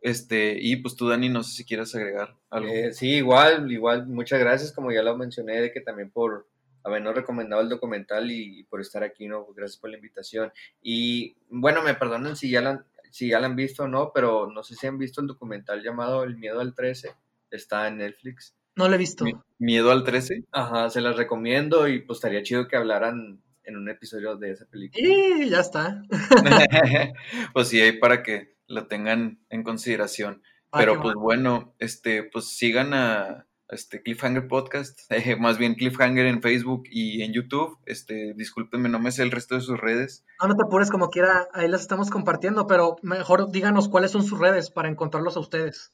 [0.00, 2.72] Este, y pues tú, Dani, no sé si quieres agregar algo.
[2.72, 6.48] Eh, sí, igual, igual, muchas gracias, como ya lo mencioné, de que también por
[6.82, 9.46] habernos recomendado el documental y, por estar aquí, ¿no?
[9.54, 10.52] Gracias por la invitación.
[10.80, 14.50] Y bueno, me perdonen si ya la, si ya la han visto o no, pero
[14.50, 17.14] no sé si han visto el documental llamado El miedo al 13.
[17.50, 18.56] Está en Netflix.
[18.74, 19.26] No lo he visto.
[19.58, 20.44] ¿Miedo al 13?
[20.50, 24.64] Ajá, se las recomiendo y pues estaría chido que hablaran en un episodio de esa
[24.66, 25.06] película.
[25.06, 26.02] Y ya está.
[27.52, 30.42] pues sí, ahí para que lo tengan en consideración.
[30.72, 36.42] Pero pues bueno, este, pues sigan a, este Cliffhanger Podcast, eh, más bien Cliffhanger en
[36.42, 37.78] Facebook y en YouTube.
[37.86, 40.24] Este, discúlpenme, no me sé el resto de sus redes.
[40.40, 44.24] No, no te apures como quiera, ahí las estamos compartiendo, pero mejor díganos cuáles son
[44.24, 45.92] sus redes para encontrarlos a ustedes.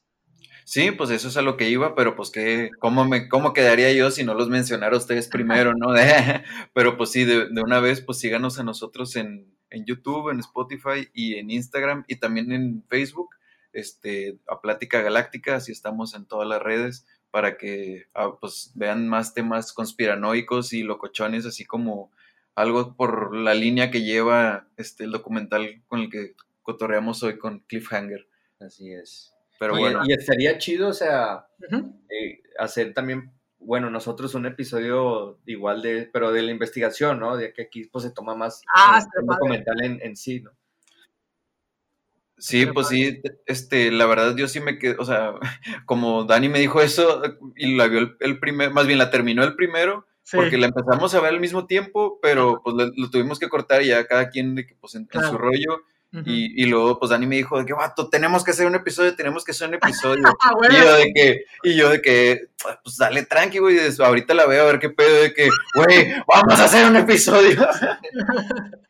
[0.65, 3.91] Sí, pues eso es a lo que iba, pero pues que, ¿cómo, me, cómo quedaría
[3.91, 5.87] yo si no los mencionara ustedes primero, no?
[6.73, 10.39] pero pues sí, de, de, una vez, pues síganos a nosotros en, en YouTube, en
[10.39, 13.29] Spotify y en Instagram y también en Facebook,
[13.73, 19.07] este, a Plática Galáctica, así estamos en todas las redes para que ah, pues, vean
[19.07, 22.11] más temas conspiranoicos y locochones, así como
[22.55, 27.59] algo por la línea que lleva este, el documental con el que cotorreamos hoy con
[27.61, 28.27] Cliffhanger.
[28.59, 29.33] Así es.
[29.59, 30.01] Pero y, bueno.
[30.05, 36.31] y estaría chido, o sea, eh, hacer también, bueno, nosotros un episodio igual de, pero
[36.31, 37.37] de la investigación, ¿no?
[37.37, 40.51] De que aquí pues se toma más Ah, un documental en, en sí, ¿no?
[42.39, 45.33] Sí, pues sí, este, la verdad yo sí me quedé, o sea,
[45.85, 47.21] como Dani me dijo eso
[47.55, 50.67] y la vio el, el primer, más bien la terminó el primero, Sí, porque la
[50.67, 54.29] empezamos a ver al mismo tiempo, pero pues lo, lo tuvimos que cortar ya cada
[54.29, 55.29] quien pues, en, en Claro.
[55.31, 55.81] su rollo,
[56.13, 56.23] ujú.
[56.23, 59.15] y, y luego pues Dani me dijo de que, vato, tenemos que hacer un episodio,
[59.15, 60.75] tenemos que hacer un episodio, Ah, y bueno.
[60.77, 62.49] yo de que, y yo de que,
[62.83, 66.59] pues dale tranqui, güey, ahorita la veo a ver qué pedo, de que, güey, vamos
[66.59, 67.67] a hacer un episodio.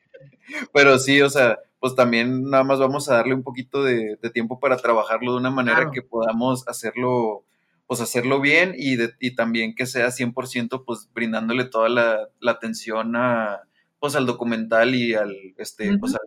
[0.74, 4.30] Pero sí, o sea, pues también nada más vamos a darle un poquito de, de
[4.30, 5.92] tiempo para trabajarlo de una manera Claro.
[5.92, 7.46] que podamos hacerlo,
[7.88, 12.52] pues hacerlo bien y, de- y también que sea 100% pues brindándole toda la, la
[12.52, 13.62] atención a,
[14.00, 16.22] pues al documental y al, este, pues al,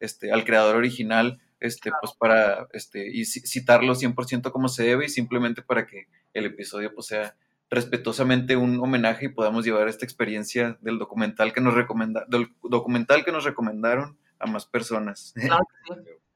[0.00, 5.06] este, al creador original, este, pues para, este, y ci- citarlo 100% como se debe
[5.06, 7.34] y simplemente para que el episodio pues sea
[7.70, 13.24] respetuosamente un homenaje y podamos llevar esta experiencia del documental que nos recomenda, del documental
[13.24, 15.34] que nos recomendaron a más personas.
[15.48, 15.66] Claro.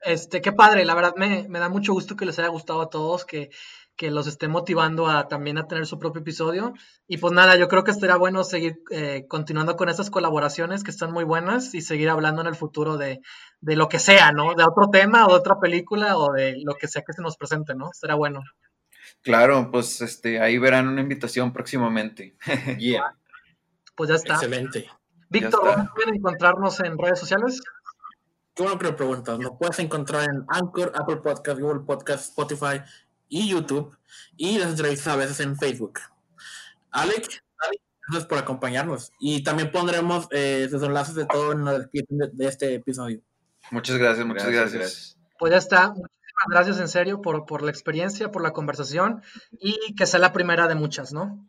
[0.05, 2.89] Este, qué padre, la verdad me, me da mucho gusto que les haya gustado a
[2.89, 3.51] todos, que,
[3.95, 6.73] que los esté motivando a también a tener su propio episodio.
[7.07, 10.91] Y pues nada, yo creo que estaría bueno seguir eh, continuando con estas colaboraciones que
[10.91, 13.21] están muy buenas y seguir hablando en el futuro de,
[13.61, 14.55] de lo que sea, ¿no?
[14.55, 17.37] De otro tema o de otra película o de lo que sea que se nos
[17.37, 17.91] presente, ¿no?
[17.91, 18.41] Estaría bueno.
[19.23, 22.35] Claro, pues este, ahí verán una invitación próximamente.
[22.77, 23.15] Yeah.
[23.95, 24.33] Pues ya está.
[24.33, 24.89] Excelente.
[25.29, 25.63] Víctor.
[25.63, 27.61] ¿dónde pueden encontrarnos en redes sociales?
[28.53, 29.39] Qué bueno que lo preguntas.
[29.39, 32.81] Nos puedes encontrar en Anchor, Apple Podcast, Google Podcast, Spotify
[33.29, 33.97] y YouTube.
[34.35, 35.99] Y las entrevistas a veces en Facebook.
[36.91, 37.41] Alex,
[38.07, 39.11] gracias por acompañarnos.
[39.19, 43.21] Y también pondremos eh, los enlaces de todo en la descripción de, de este episodio.
[43.71, 45.17] Muchas gracias, muchas gracias.
[45.39, 45.93] Pues ya está.
[46.33, 49.21] Muchísimas gracias en serio por, por la experiencia, por la conversación
[49.59, 51.47] y que sea la primera de muchas, ¿no?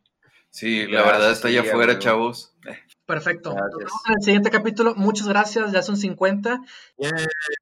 [0.50, 1.98] Sí, la Gracias, verdad está allá afuera, amigo.
[2.00, 2.54] chavos.
[3.06, 3.50] Perfecto.
[3.54, 4.94] Vemos en el siguiente capítulo.
[4.94, 5.72] Muchas gracias.
[5.72, 6.60] Ya son 50
[6.96, 7.10] Yeah.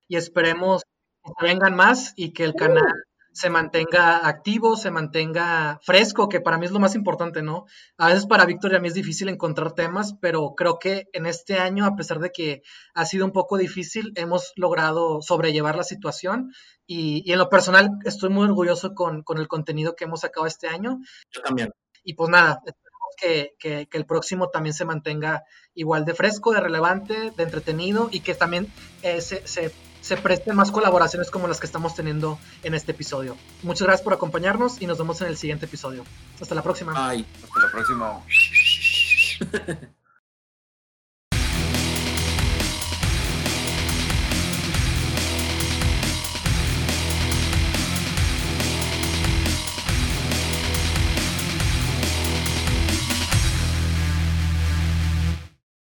[0.08, 0.82] y esperemos
[1.24, 2.84] que se vengan más y que el canal
[3.32, 7.64] se mantenga activo, se mantenga fresco, que para mí es lo más importante, ¿no?
[7.96, 11.26] A veces para Víctor y a mí es difícil encontrar temas, pero creo que en
[11.26, 12.62] este año, a pesar de que
[12.94, 16.52] ha sido un poco difícil, hemos logrado sobrellevar la situación
[16.86, 20.46] y, y en lo personal estoy muy orgulloso con, con el contenido que hemos sacado
[20.46, 20.98] este año
[21.30, 21.70] Yo también.
[22.04, 25.42] y pues nada, esperemos que, que- que el próximo también se mantenga
[25.74, 28.66] igual de fresco, de relevante, de entretenido y que también
[29.02, 29.72] eh, se, se-
[30.02, 33.36] se presten más colaboraciones como las que estamos teniendo en este episodio.
[33.62, 36.04] Muchas gracias por acompañarnos y nos vemos en el siguiente episodio.
[36.40, 36.92] Hasta la próxima.
[36.92, 37.24] Bye.
[37.42, 38.20] Hasta la próxima.